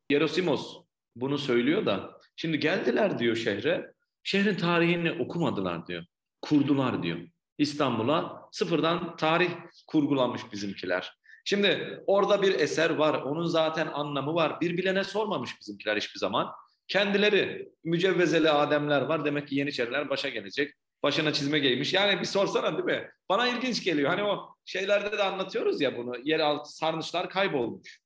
Yerosimos 0.09 0.83
bunu 1.15 1.37
söylüyor 1.37 1.85
da 1.85 2.19
şimdi 2.35 2.59
geldiler 2.59 3.19
diyor 3.19 3.35
şehre. 3.35 3.93
Şehrin 4.23 4.55
tarihini 4.55 5.11
okumadılar 5.11 5.87
diyor. 5.87 6.05
Kurdular 6.41 7.03
diyor. 7.03 7.19
İstanbul'a 7.57 8.49
sıfırdan 8.51 9.15
tarih 9.15 9.51
kurgulamış 9.87 10.41
bizimkiler. 10.51 11.13
Şimdi 11.45 11.99
orada 12.07 12.41
bir 12.41 12.59
eser 12.59 12.89
var, 12.89 13.21
onun 13.21 13.45
zaten 13.45 13.87
anlamı 13.87 14.33
var. 14.33 14.61
Bir 14.61 14.77
bilene 14.77 15.03
sormamış 15.03 15.59
bizimkiler 15.59 15.97
hiçbir 15.97 16.19
zaman. 16.19 16.51
Kendileri 16.87 17.69
mücevvezeli 17.83 18.49
ademler 18.49 19.01
var. 19.01 19.25
Demek 19.25 19.47
ki 19.47 19.55
Yeniçeriler 19.55 20.09
başa 20.09 20.29
gelecek. 20.29 20.73
Başına 21.03 21.33
çizme 21.33 21.59
giymiş. 21.59 21.93
Yani 21.93 22.19
bir 22.19 22.25
sorsana 22.25 22.71
değil 22.71 22.99
mi? 22.99 23.09
Bana 23.29 23.47
ilginç 23.47 23.83
geliyor. 23.83 24.09
Hani 24.09 24.23
o 24.23 24.55
şeylerde 24.65 25.17
de 25.17 25.23
anlatıyoruz 25.23 25.81
ya 25.81 25.97
bunu. 25.97 26.13
Yeraltı 26.23 26.75
sarnıçlar 26.75 27.29
kaybolmuş. 27.29 27.99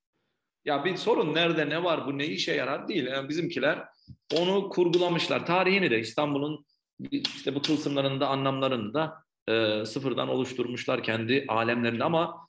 Ya 0.66 0.86
bir 0.86 0.98
sorun 0.98 1.36
nerede 1.36 1.70
ne 1.70 1.84
var 1.84 2.08
bu 2.08 2.18
ne 2.18 2.26
işe 2.26 2.54
yarar 2.54 2.88
değil. 2.88 3.08
Yani 3.08 3.30
bizimkiler 3.30 3.84
onu 4.34 4.70
kurgulamışlar. 4.70 5.46
Tarihini 5.46 5.92
de 5.92 6.00
İstanbul'un 6.00 6.66
işte 7.12 7.56
bu 7.56 7.62
tılsımlarını 7.62 8.20
da 8.20 8.28
anlamlarını 8.28 8.94
da 8.94 9.24
e, 9.48 9.86
sıfırdan 9.86 10.30
oluşturmuşlar 10.30 11.04
kendi 11.04 11.46
alemlerinde 11.48 12.04
ama 12.04 12.48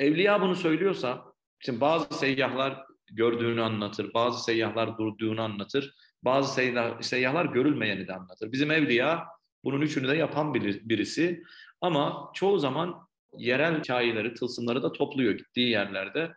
evliya 0.00 0.40
bunu 0.40 0.56
söylüyorsa 0.56 1.24
şimdi 1.58 1.80
bazı 1.80 2.18
seyyahlar 2.18 2.84
gördüğünü 3.10 3.62
anlatır, 3.62 4.14
bazı 4.14 4.44
seyyahlar 4.44 4.98
durduğunu 4.98 5.42
anlatır, 5.42 5.94
bazı 6.22 6.54
seyyah, 6.54 7.02
seyyahlar 7.02 7.44
görülmeyeni 7.44 8.08
de 8.08 8.14
anlatır. 8.14 8.52
Bizim 8.52 8.70
evliya 8.70 9.26
bunun 9.66 9.80
üçünü 9.80 10.08
de 10.08 10.16
yapan 10.16 10.54
birisi 10.54 11.42
ama 11.80 12.30
çoğu 12.34 12.58
zaman 12.58 13.08
yerel 13.38 13.78
hikayeleri, 13.78 14.34
tılsımları 14.34 14.82
da 14.82 14.92
topluyor 14.92 15.32
gittiği 15.32 15.70
yerlerde. 15.70 16.32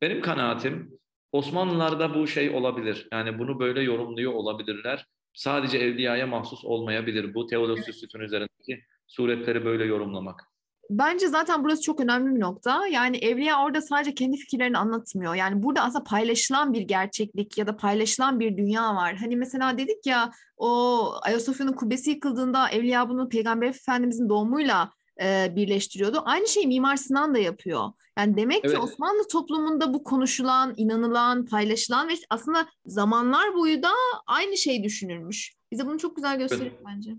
Benim 0.00 0.20
kanaatim 0.20 0.98
Osmanlılarda 1.32 2.14
bu 2.14 2.26
şey 2.26 2.50
olabilir. 2.50 3.08
Yani 3.12 3.38
bunu 3.38 3.60
böyle 3.60 3.82
yorumluyor 3.82 4.32
olabilirler. 4.32 5.06
Sadece 5.34 5.78
evliyaya 5.78 6.26
mahsus 6.26 6.64
olmayabilir 6.64 7.34
bu 7.34 7.46
Theodosius 7.46 7.96
Sütun 7.96 8.20
üzerindeki 8.20 8.82
suretleri 9.06 9.64
böyle 9.64 9.84
yorumlamak. 9.84 10.53
Bence 10.90 11.28
zaten 11.28 11.64
burası 11.64 11.82
çok 11.82 12.00
önemli 12.00 12.34
bir 12.34 12.40
nokta. 12.40 12.86
Yani 12.86 13.16
Evliya 13.16 13.64
orada 13.64 13.80
sadece 13.80 14.14
kendi 14.14 14.36
fikirlerini 14.36 14.78
anlatmıyor. 14.78 15.34
Yani 15.34 15.62
burada 15.62 15.82
aslında 15.82 16.04
paylaşılan 16.04 16.72
bir 16.72 16.82
gerçeklik 16.82 17.58
ya 17.58 17.66
da 17.66 17.76
paylaşılan 17.76 18.40
bir 18.40 18.56
dünya 18.56 18.94
var. 18.94 19.16
Hani 19.16 19.36
mesela 19.36 19.78
dedik 19.78 20.06
ya 20.06 20.30
o 20.56 21.10
Ayasofya'nın 21.22 21.72
kubbesi 21.72 22.10
yıkıldığında 22.10 22.68
Evliya 22.68 23.08
bunu 23.08 23.28
Peygamber 23.28 23.66
Efendimizin 23.66 24.28
doğumuyla 24.28 24.90
e, 25.22 25.56
birleştiriyordu. 25.56 26.22
Aynı 26.24 26.48
şeyi 26.48 26.66
Mimar 26.66 26.96
Sinan 26.96 27.34
da 27.34 27.38
yapıyor. 27.38 27.92
Yani 28.18 28.36
demek 28.36 28.64
evet. 28.64 28.74
ki 28.74 28.82
Osmanlı 28.82 29.28
toplumunda 29.28 29.94
bu 29.94 30.04
konuşulan, 30.04 30.74
inanılan, 30.76 31.46
paylaşılan 31.46 32.08
ve 32.08 32.12
aslında 32.30 32.66
zamanlar 32.86 33.54
boyu 33.54 33.82
da 33.82 33.90
aynı 34.26 34.56
şey 34.56 34.84
düşünülmüş. 34.84 35.54
Bize 35.72 35.86
bunu 35.86 35.98
çok 35.98 36.16
güzel 36.16 36.38
gösteriyor 36.38 36.70
evet. 36.76 36.86
bence. 36.86 37.16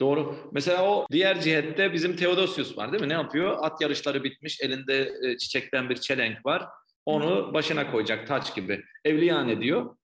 Doğru. 0.00 0.50
Mesela 0.52 0.88
o 0.88 1.06
diğer 1.12 1.40
cihette 1.40 1.92
bizim 1.92 2.16
Theodosius 2.16 2.78
var 2.78 2.92
değil 2.92 3.02
mi? 3.02 3.08
Ne 3.08 3.12
yapıyor? 3.12 3.56
At 3.60 3.80
yarışları 3.80 4.24
bitmiş, 4.24 4.60
elinde 4.60 5.12
e, 5.22 5.38
çiçekten 5.38 5.90
bir 5.90 5.96
çelenk 5.96 6.46
var. 6.46 6.64
Onu 7.06 7.54
başına 7.54 7.90
koyacak 7.90 8.26
taç 8.26 8.54
gibi. 8.54 8.82
Evliya 9.04 9.44
ne 9.44 9.60
diyor? 9.60 9.96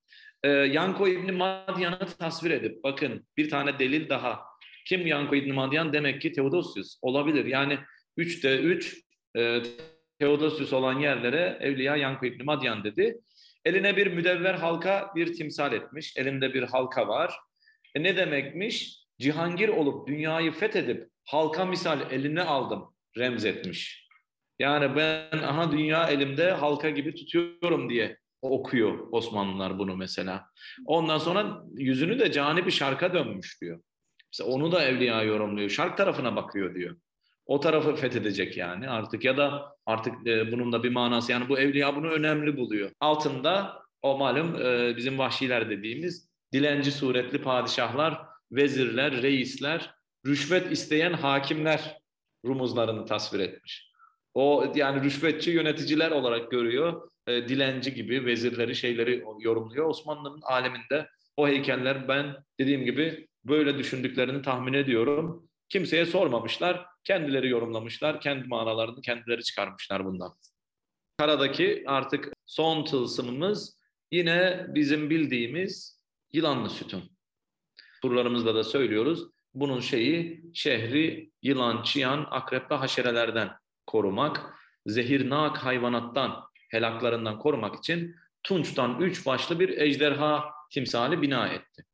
Ee, 0.45 0.49
Yanko 0.49 1.09
İbni 1.09 1.33
Madyan'ı 1.33 1.99
tasvir 2.19 2.51
edip 2.51 2.85
bakın 2.85 3.27
bir 3.37 3.51
tane 3.51 3.79
delil 3.79 4.09
daha. 4.09 4.41
Kim 4.87 5.07
Yanko 5.07 5.35
İbni 5.35 5.53
Madyan? 5.53 5.93
Demek 5.93 6.23
ki 6.23 6.33
Theodosius 6.33 6.99
olabilir. 7.03 7.45
Yani 7.45 7.79
3'te 8.19 8.59
3 8.59 8.97
e, 9.37 9.63
Theodosius 10.19 10.73
olan 10.73 10.99
yerlere 10.99 11.59
Evliya 11.61 11.97
Yanko 11.97 12.27
İbni 12.27 12.43
Madyan 12.43 12.85
dedi. 12.85 13.21
Eline 13.65 13.97
bir 13.97 14.07
müdevver 14.07 14.55
halka 14.55 15.13
bir 15.17 15.35
timsal 15.35 15.73
etmiş. 15.73 16.17
Elinde 16.17 16.55
bir 16.55 16.63
halka 16.63 17.09
var. 17.09 17.35
E 17.95 18.03
ne 18.03 18.17
demekmiş? 18.17 19.00
Cihangir 19.21 19.69
olup 19.69 20.09
dünyayı 20.09 20.53
fethedip 20.53 21.09
halka 21.25 21.65
misal 21.65 22.01
eline 22.11 22.43
aldım 22.43 22.95
remzetmiş. 23.19 24.09
Yani 24.59 24.97
ben 24.97 25.39
aha 25.39 25.73
dünya 25.73 26.09
elimde 26.09 26.51
halka 26.51 26.91
gibi 26.91 27.15
tutuyorum 27.15 27.91
diye 27.91 28.19
okuyor 28.43 29.09
Osmanlılar 29.13 29.79
bunu 29.79 29.97
mesela. 29.97 30.47
Ondan 30.87 31.19
sonra 31.19 31.63
yüzünü 31.77 32.19
de 32.19 32.33
cani 32.33 32.67
bir 32.67 32.71
şarka 32.71 33.15
dönmüş 33.15 33.61
diyor. 33.61 33.81
Mesela 34.33 34.51
onu 34.51 34.73
da 34.73 34.85
Evliya 34.85 35.23
yorumluyor. 35.23 35.71
Şark 35.71 35.97
tarafına 35.97 36.37
bakıyor 36.37 36.75
diyor. 36.75 36.97
O 37.47 37.61
tarafı 37.61 37.95
fethedecek 37.95 38.57
yani 38.57 38.89
artık 38.89 39.25
ya 39.25 39.37
da 39.37 39.77
artık 39.87 40.27
e, 40.27 40.53
bunun 40.53 40.73
da 40.73 40.83
bir 40.83 40.91
manası 40.91 41.33
yani 41.33 41.49
bu 41.49 41.59
Evliya 41.59 41.97
bunu 41.97 42.11
önemli 42.11 42.57
buluyor. 42.57 42.91
Altında 43.01 43.83
o 44.03 44.19
malum 44.19 44.63
e, 44.63 44.97
bizim 44.97 45.19
vahşiler 45.19 45.71
dediğimiz 45.71 46.31
dilenci 46.53 46.93
suretli 46.93 47.43
padişahlar 47.43 48.30
vezirler, 48.53 49.23
reisler, 49.23 49.95
rüşvet 50.27 50.73
isteyen 50.73 51.13
hakimler 51.13 52.01
rumuzlarını 52.47 53.07
tasvir 53.07 53.41
etmiş. 53.41 53.91
O 54.35 54.73
yani 54.75 55.05
rüşvetçi 55.05 55.51
yöneticiler 55.51 56.11
olarak 56.11 56.51
görüyor. 56.51 57.11
E, 57.27 57.49
dilenci 57.49 57.95
gibi 57.95 58.25
vezirleri 58.25 58.77
şeyleri 58.77 59.25
yorumluyor. 59.41 59.89
Osmanlı'nın 59.89 60.41
aleminde 60.43 61.09
o 61.37 61.49
heykeller 61.49 62.09
ben 62.09 62.37
dediğim 62.61 62.85
gibi 62.85 63.29
böyle 63.45 63.79
düşündüklerini 63.79 64.43
tahmin 64.43 64.73
ediyorum. 64.73 65.49
Kimseye 65.69 66.07
sormamışlar. 66.07 66.87
Kendileri 67.05 67.49
yorumlamışlar. 67.49 68.21
Kendi 68.21 68.49
manalarını 68.49 69.01
kendileri 69.01 69.43
çıkarmışlar 69.43 70.05
bundan. 70.05 70.35
Karadaki 71.19 71.85
artık 71.87 72.33
son 72.47 72.85
tılsımımız 72.85 73.79
yine 74.13 74.67
bizim 74.69 75.11
bildiğimiz 75.11 76.01
yılanlı 76.33 76.71
sütun. 76.71 77.20
Turlarımızda 78.01 78.55
da 78.55 78.65
söylüyoruz. 78.65 79.27
Bunun 79.55 79.81
şeyi 79.81 80.45
şehri 80.55 81.31
yılan, 81.43 81.83
çıyan, 81.83 82.27
akrep 82.31 82.71
ve 82.71 82.75
haşerelerden 82.75 83.51
korumak, 83.87 84.55
zehirnak 84.87 85.57
hayvanattan, 85.57 86.45
helaklarından 86.71 87.39
korumak 87.39 87.77
için 87.77 88.17
Tunç'tan 88.43 89.01
üç 89.01 89.27
başlı 89.27 89.61
bir 89.61 89.69
ejderha 89.79 90.45
timsali 90.73 91.23
bina 91.23 91.49
etti. 91.49 91.85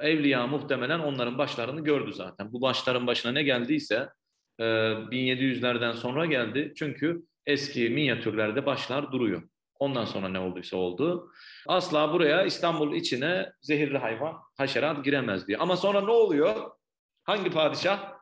Evliya 0.00 0.46
muhtemelen 0.46 0.98
onların 0.98 1.38
başlarını 1.38 1.84
gördü 1.84 2.12
zaten. 2.12 2.52
Bu 2.52 2.60
başların 2.60 3.06
başına 3.06 3.32
ne 3.32 3.42
geldiyse 3.42 4.08
1700'lerden 4.60 5.92
e, 5.92 5.96
sonra 5.96 6.26
geldi. 6.26 6.72
Çünkü 6.76 7.22
eski 7.46 7.90
minyatürlerde 7.90 8.66
başlar 8.66 9.12
duruyor. 9.12 9.42
Ondan 9.84 10.04
sonra 10.04 10.28
ne 10.28 10.38
olduysa 10.38 10.76
oldu. 10.76 11.32
Asla 11.66 12.12
buraya 12.12 12.44
İstanbul 12.44 12.94
içine 12.94 13.52
zehirli 13.62 13.98
hayvan, 13.98 14.36
haşerat 14.56 15.04
giremez 15.04 15.48
diyor. 15.48 15.60
Ama 15.60 15.76
sonra 15.76 16.00
ne 16.00 16.10
oluyor? 16.10 16.70
Hangi 17.24 17.50
padişah? 17.50 18.12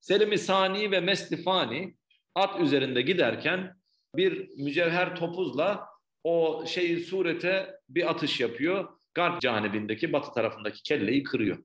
Selim-i 0.00 0.38
Sani 0.38 0.90
ve 0.90 1.00
Mestifani 1.00 1.96
at 2.34 2.60
üzerinde 2.60 3.02
giderken 3.02 3.76
bir 4.16 4.48
mücevher 4.58 5.16
topuzla 5.16 5.86
o 6.24 6.64
şeyi 6.66 7.00
surete 7.00 7.80
bir 7.88 8.10
atış 8.10 8.40
yapıyor. 8.40 8.88
Garp 9.14 9.40
canibindeki 9.40 10.12
batı 10.12 10.32
tarafındaki 10.32 10.82
kelleyi 10.82 11.22
kırıyor. 11.22 11.58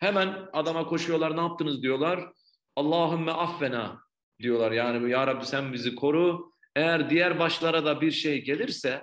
Hemen 0.00 0.48
adama 0.52 0.86
koşuyorlar 0.86 1.36
ne 1.36 1.40
yaptınız 1.40 1.82
diyorlar. 1.82 2.28
Allahümme 2.76 3.32
affena 3.32 4.02
diyorlar. 4.40 4.72
Yani 4.72 5.10
ya 5.10 5.26
Rabbi 5.26 5.46
sen 5.46 5.72
bizi 5.72 5.94
koru. 5.94 6.55
Eğer 6.76 7.10
diğer 7.10 7.38
başlara 7.38 7.84
da 7.84 8.00
bir 8.00 8.10
şey 8.10 8.44
gelirse 8.44 9.02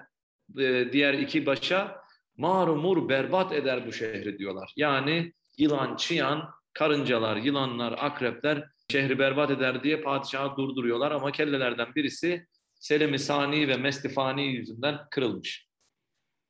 e, 0.60 0.92
diğer 0.92 1.14
iki 1.14 1.46
başa 1.46 1.96
marumur 2.38 3.10
berbat 3.10 3.54
eder 3.54 3.88
bu 3.88 3.94
şehri 3.94 4.38
diyorlar. 4.38 4.74
Yani 4.76 5.34
yılan, 5.58 5.96
çıyan, 5.96 6.50
karıncalar, 6.74 7.38
yılanlar, 7.38 7.96
akrepler 7.98 8.64
şehri 8.92 9.20
berbat 9.20 9.52
eder 9.52 9.84
diye 9.84 10.02
padişahı 10.02 10.58
durduruyorlar 10.58 11.12
ama 11.12 11.32
kellelerden 11.32 11.96
birisi 11.96 12.48
Selim-i 12.80 13.20
Sani 13.20 13.68
ve 13.68 13.78
Mestifani 13.78 14.46
yüzünden 14.46 15.00
kırılmış. 15.12 15.68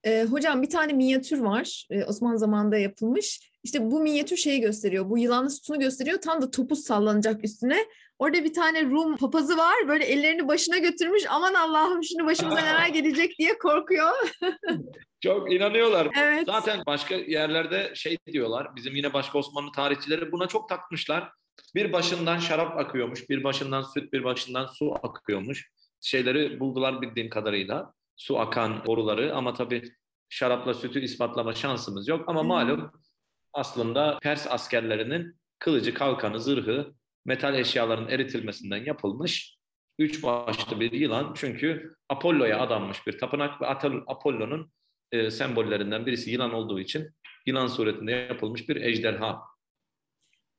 E, 0.04 0.24
hocam 0.24 0.62
bir 0.62 0.70
tane 0.70 0.94
minyatür 0.94 1.40
var. 1.40 1.88
E, 1.90 2.04
Osmanlı 2.04 2.40
zamanında 2.40 2.78
yapılmış. 2.78 3.52
İşte 3.64 3.92
bu 3.92 4.00
minyatür 4.00 4.38
şeyi 4.38 4.62
gösteriyor. 4.62 5.10
Bu 5.10 5.18
yılanlı 5.18 5.50
sütunu 5.50 5.80
gösteriyor. 5.80 6.22
Tam 6.22 6.42
da 6.42 6.52
topuz 6.52 6.84
sallanacak 6.84 7.44
üstüne. 7.44 7.78
Orada 8.20 8.44
bir 8.44 8.54
tane 8.54 8.86
Rum 8.86 9.18
papazı 9.18 9.58
var. 9.58 9.88
Böyle 9.88 10.06
ellerini 10.06 10.48
başına 10.48 10.78
götürmüş. 10.78 11.24
Aman 11.30 11.54
Allah'ım 11.54 12.04
şimdi 12.04 12.26
başımıza 12.26 12.62
neler 12.62 12.88
gelecek 12.88 13.40
diye 13.40 13.58
korkuyor. 13.58 14.12
Çok 15.24 15.54
inanıyorlar. 15.54 16.08
Evet. 16.20 16.46
Zaten 16.46 16.84
başka 16.86 17.16
yerlerde 17.16 17.92
şey 17.96 18.18
diyorlar. 18.28 18.76
Bizim 18.76 18.96
yine 18.96 19.14
başka 19.14 19.38
Osmanlı 19.38 19.72
tarihçileri 19.72 20.32
buna 20.32 20.48
çok 20.48 20.70
takmışlar. 20.70 21.32
Bir 21.76 21.94
başından 21.94 22.38
şarap 22.38 22.78
akıyormuş, 22.78 23.30
bir 23.30 23.44
başından 23.44 23.82
süt, 23.82 24.14
bir 24.14 24.24
başından 24.24 24.66
su 24.66 24.96
akıyormuş. 25.04 25.72
Şeyleri 26.02 26.60
buldular 26.60 27.02
bildiğim 27.02 27.30
kadarıyla. 27.30 27.94
Su 28.16 28.40
akan 28.40 28.86
boruları 28.86 29.36
ama 29.36 29.54
tabii 29.54 29.92
şarapla 30.30 30.74
sütü 30.74 31.00
ispatlama 31.02 31.54
şansımız 31.54 32.08
yok. 32.08 32.24
Ama 32.28 32.44
malum 32.44 32.92
aslında 33.54 34.20
Pers 34.22 34.48
askerlerinin 34.50 35.40
kılıcı, 35.60 35.94
kalkanı, 35.94 36.40
zırhı, 36.40 36.94
metal 37.26 37.56
eşyaların 37.56 38.10
eritilmesinden 38.10 38.86
yapılmış 38.86 39.58
üç 40.00 40.24
başlı 40.24 40.80
bir 40.80 40.92
yılan. 40.92 41.34
Çünkü 41.38 41.96
Apollo'ya 42.10 42.60
adanmış 42.60 43.08
bir 43.08 43.18
tapınak 43.18 43.62
ve 43.62 43.68
Apollo'nun 44.08 44.72
e, 45.12 45.32
sembollerinden 45.32 46.06
birisi 46.06 46.32
yılan 46.32 46.54
olduğu 46.54 46.80
için 46.80 47.10
yılan 47.46 47.68
suretinde 47.68 48.12
yapılmış 48.12 48.70
bir 48.70 48.76
ejderha. 48.76 49.42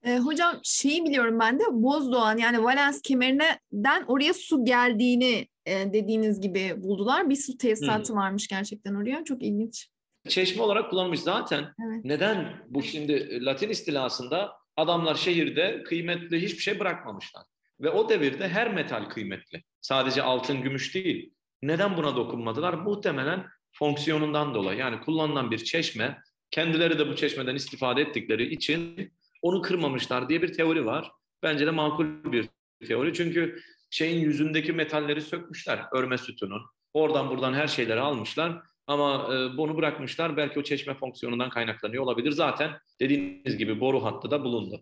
E, 0.05 0.19
hocam 0.19 0.61
şeyi 0.63 1.05
biliyorum 1.05 1.39
ben 1.41 1.59
de 1.59 1.65
Bozdoğan 1.71 2.37
yani 2.37 2.65
Valens 2.65 3.03
kemerinden 3.03 4.05
oraya 4.07 4.35
su 4.35 4.65
geldiğini 4.65 5.49
e, 5.67 5.93
dediğiniz 5.93 6.41
gibi 6.41 6.83
buldular. 6.83 7.31
Bir 7.31 7.37
su 7.37 7.59
tesisatı 7.59 8.13
hmm. 8.13 8.21
varmış 8.21 8.49
gerçekten 8.49 8.95
oraya. 8.95 9.25
Çok 9.25 9.43
ilginç. 9.43 9.89
Çeşme 10.29 10.63
olarak 10.63 10.91
kullanılmış 10.91 11.21
zaten. 11.21 11.65
Evet. 11.87 12.05
Neden 12.05 12.65
bu 12.69 12.83
şimdi 12.83 13.45
Latin 13.45 13.69
istilasında 13.69 14.53
adamlar 14.77 15.15
şehirde 15.15 15.83
kıymetli 15.83 16.43
hiçbir 16.43 16.63
şey 16.63 16.81
bırakmamışlar. 16.81 17.45
Ve 17.81 17.91
o 17.91 18.09
devirde 18.09 18.49
her 18.49 18.75
metal 18.75 19.05
kıymetli. 19.05 19.63
Sadece 19.81 20.23
altın, 20.23 20.63
gümüş 20.63 20.95
değil. 20.95 21.33
Neden 21.63 21.97
buna 21.97 22.17
dokunmadılar? 22.17 22.75
Muhtemelen 22.75 23.47
fonksiyonundan 23.73 24.55
dolayı. 24.55 24.79
Yani 24.79 25.01
kullanılan 25.01 25.51
bir 25.51 25.59
çeşme, 25.59 26.19
kendileri 26.51 26.99
de 26.99 27.09
bu 27.09 27.17
çeşmeden 27.17 27.55
istifade 27.55 28.03
ettikleri 28.03 28.55
için 28.55 29.13
onu 29.43 29.63
kırmamışlar 29.63 30.29
diye 30.29 30.43
bir 30.43 30.53
teori 30.53 30.87
var. 30.87 31.11
Bence 31.43 31.67
de 31.67 31.71
makul 31.71 32.33
bir 32.33 32.49
teori. 32.87 33.15
Çünkü 33.15 33.61
şeyin 33.91 34.21
yüzündeki 34.21 34.73
metalleri 34.73 35.21
sökmüşler. 35.21 35.81
Örme 35.93 36.19
sütunun. 36.19 36.63
Oradan 36.95 37.31
buradan 37.31 37.55
her 37.55 37.67
şeyleri 37.67 38.01
almışlar. 38.01 38.63
Ama 38.87 39.35
e, 39.35 39.57
bunu 39.57 39.77
bırakmışlar. 39.77 40.37
Belki 40.37 40.61
o 40.61 40.63
çeşme 40.63 40.95
fonksiyonundan 40.95 41.51
kaynaklanıyor 41.51 42.03
olabilir. 42.03 42.31
Zaten 42.31 42.79
dediğiniz 43.01 43.57
gibi 43.57 43.81
boru 43.81 44.05
hattı 44.05 44.31
da 44.31 44.45
bulundu. 44.45 44.81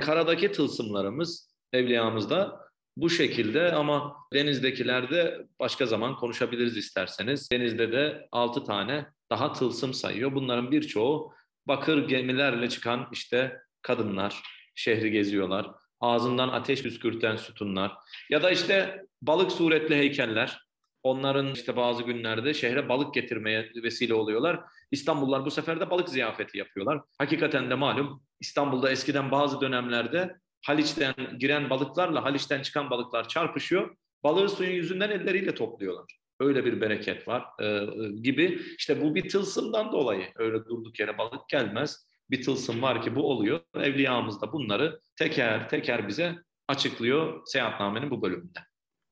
Karadaki 0.00 0.52
tılsımlarımız 0.52 1.54
evliyamızda 1.72 2.60
bu 2.96 3.10
şekilde 3.10 3.72
ama 3.72 4.16
denizdekilerde 4.32 5.46
başka 5.60 5.86
zaman 5.86 6.16
konuşabiliriz 6.16 6.76
isterseniz. 6.76 7.50
Denizde 7.50 7.92
de 7.92 8.28
6 8.32 8.64
tane 8.64 9.06
daha 9.30 9.52
tılsım 9.52 9.94
sayıyor. 9.94 10.34
Bunların 10.34 10.70
birçoğu 10.70 11.32
bakır 11.66 12.08
gemilerle 12.08 12.68
çıkan 12.68 13.08
işte 13.12 13.56
kadınlar 13.82 14.42
şehri 14.74 15.10
geziyorlar. 15.10 15.70
Ağzından 16.00 16.48
ateş 16.48 16.82
püskürten 16.82 17.36
sütunlar 17.36 17.92
ya 18.30 18.42
da 18.42 18.50
işte 18.50 19.04
balık 19.22 19.52
suretli 19.52 19.96
heykeller. 19.96 20.69
Onların 21.02 21.52
işte 21.52 21.76
bazı 21.76 22.02
günlerde 22.02 22.54
şehre 22.54 22.88
balık 22.88 23.14
getirmeye 23.14 23.70
vesile 23.82 24.14
oluyorlar. 24.14 24.60
İstanbullular 24.90 25.44
bu 25.44 25.50
sefer 25.50 25.80
de 25.80 25.90
balık 25.90 26.08
ziyafeti 26.08 26.58
yapıyorlar. 26.58 27.00
Hakikaten 27.18 27.70
de 27.70 27.74
malum 27.74 28.22
İstanbul'da 28.40 28.90
eskiden 28.90 29.30
bazı 29.30 29.60
dönemlerde 29.60 30.36
Haliç'ten 30.66 31.14
giren 31.38 31.70
balıklarla 31.70 32.24
Haliç'ten 32.24 32.62
çıkan 32.62 32.90
balıklar 32.90 33.28
çarpışıyor. 33.28 33.96
Balığı 34.24 34.48
suyun 34.48 34.72
yüzünden 34.72 35.10
elleriyle 35.10 35.54
topluyorlar. 35.54 36.20
Öyle 36.40 36.64
bir 36.64 36.80
bereket 36.80 37.28
var 37.28 37.44
e, 37.62 37.86
gibi. 38.22 38.60
İşte 38.78 39.02
bu 39.02 39.14
bir 39.14 39.28
tılsımdan 39.28 39.92
dolayı 39.92 40.26
öyle 40.36 40.64
durduk 40.64 41.00
yere 41.00 41.18
balık 41.18 41.48
gelmez. 41.48 42.06
Bir 42.30 42.42
tılsım 42.42 42.82
var 42.82 43.02
ki 43.02 43.16
bu 43.16 43.22
oluyor. 43.22 43.60
Evliyamız 43.74 44.42
da 44.42 44.52
bunları 44.52 45.00
teker 45.16 45.68
teker 45.68 46.08
bize 46.08 46.38
açıklıyor 46.68 47.42
seyahatnamenin 47.46 48.10
bu 48.10 48.22
bölümünde. 48.22 48.58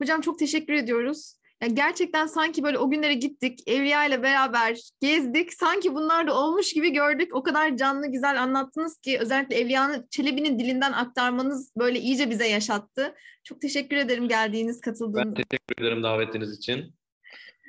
Hocam 0.02 0.20
çok 0.20 0.38
teşekkür 0.38 0.72
ediyoruz. 0.72 1.37
Yani 1.62 1.74
gerçekten 1.74 2.26
sanki 2.26 2.62
böyle 2.62 2.78
o 2.78 2.90
günlere 2.90 3.14
gittik, 3.14 3.60
Evliya 3.66 4.06
ile 4.06 4.22
beraber 4.22 4.78
gezdik. 5.00 5.54
Sanki 5.54 5.94
bunlar 5.94 6.26
da 6.26 6.38
olmuş 6.40 6.72
gibi 6.72 6.92
gördük. 6.92 7.34
O 7.34 7.42
kadar 7.42 7.76
canlı 7.76 8.06
güzel 8.06 8.42
anlattınız 8.42 8.98
ki 8.98 9.18
özellikle 9.20 9.56
Evliya 9.56 10.04
Çelebi'nin 10.10 10.58
dilinden 10.58 10.92
aktarmanız 10.92 11.72
böyle 11.76 11.98
iyice 11.98 12.30
bize 12.30 12.48
yaşattı. 12.48 13.14
Çok 13.44 13.60
teşekkür 13.60 13.96
ederim 13.96 14.28
geldiğiniz, 14.28 14.80
katıldığınız. 14.80 15.26
Ben 15.26 15.34
teşekkür 15.34 15.84
ederim 15.84 16.02
davetiniz 16.02 16.58
için. 16.58 16.94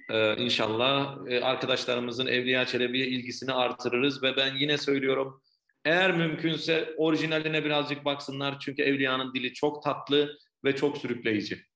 Ee, 0.09 0.35
inşallah 0.35 1.17
e, 1.27 1.41
arkadaşlarımızın 1.41 2.27
Evliya 2.27 2.65
Çelebi'ye 2.65 3.07
ilgisini 3.07 3.53
artırırız 3.53 4.23
ve 4.23 4.35
ben 4.35 4.55
yine 4.55 4.77
söylüyorum 4.77 5.41
eğer 5.85 6.17
mümkünse 6.17 6.93
orijinaline 6.97 7.65
birazcık 7.65 8.05
baksınlar 8.05 8.59
çünkü 8.59 8.81
Evliya'nın 8.81 9.33
dili 9.33 9.53
çok 9.53 9.83
tatlı 9.83 10.37
ve 10.63 10.75
çok 10.75 10.97
sürükleyici. 10.97 11.68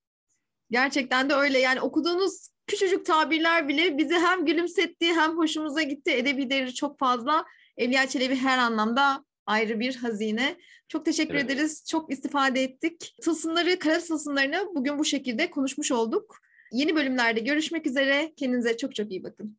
Gerçekten 0.72 1.30
de 1.30 1.34
öyle. 1.34 1.60
Yani 1.60 1.82
okuduğunuz 1.82 2.50
küçücük 2.68 3.06
tabirler 3.06 3.68
bile 3.68 3.98
bizi 3.98 4.14
hem 4.14 4.46
gülümsetti 4.46 5.14
hem 5.14 5.38
hoşumuza 5.38 5.82
gitti. 5.82 6.12
Edebi 6.12 6.50
değeri 6.50 6.74
çok 6.74 7.00
fazla. 7.00 7.46
Evliya 7.78 8.08
Çelebi 8.08 8.36
her 8.36 8.58
anlamda 8.58 9.26
ayrı 9.46 9.80
bir 9.80 9.96
hazine. 9.96 10.58
Çok 10.88 11.06
teşekkür 11.06 11.36
evet. 11.36 11.46
ederiz. 11.46 11.86
Çok 11.90 12.12
istifade 12.12 12.64
ettik. 12.64 13.16
Tılsımları, 13.22 13.80
kara 13.80 14.00
tılsımlarını 14.00 14.68
bugün 14.76 15.00
bu 15.00 15.06
şekilde 15.06 15.52
konuşmuş 15.52 15.92
olduk. 15.92 16.38
Yeni 16.72 16.96
bölümlerde 16.96 17.40
görüşmek 17.40 17.88
üzere. 17.88 18.34
Kendinize 18.38 18.78
çok 18.78 18.96
çok 18.96 19.12
iyi 19.12 19.24
bakın. 19.24 19.58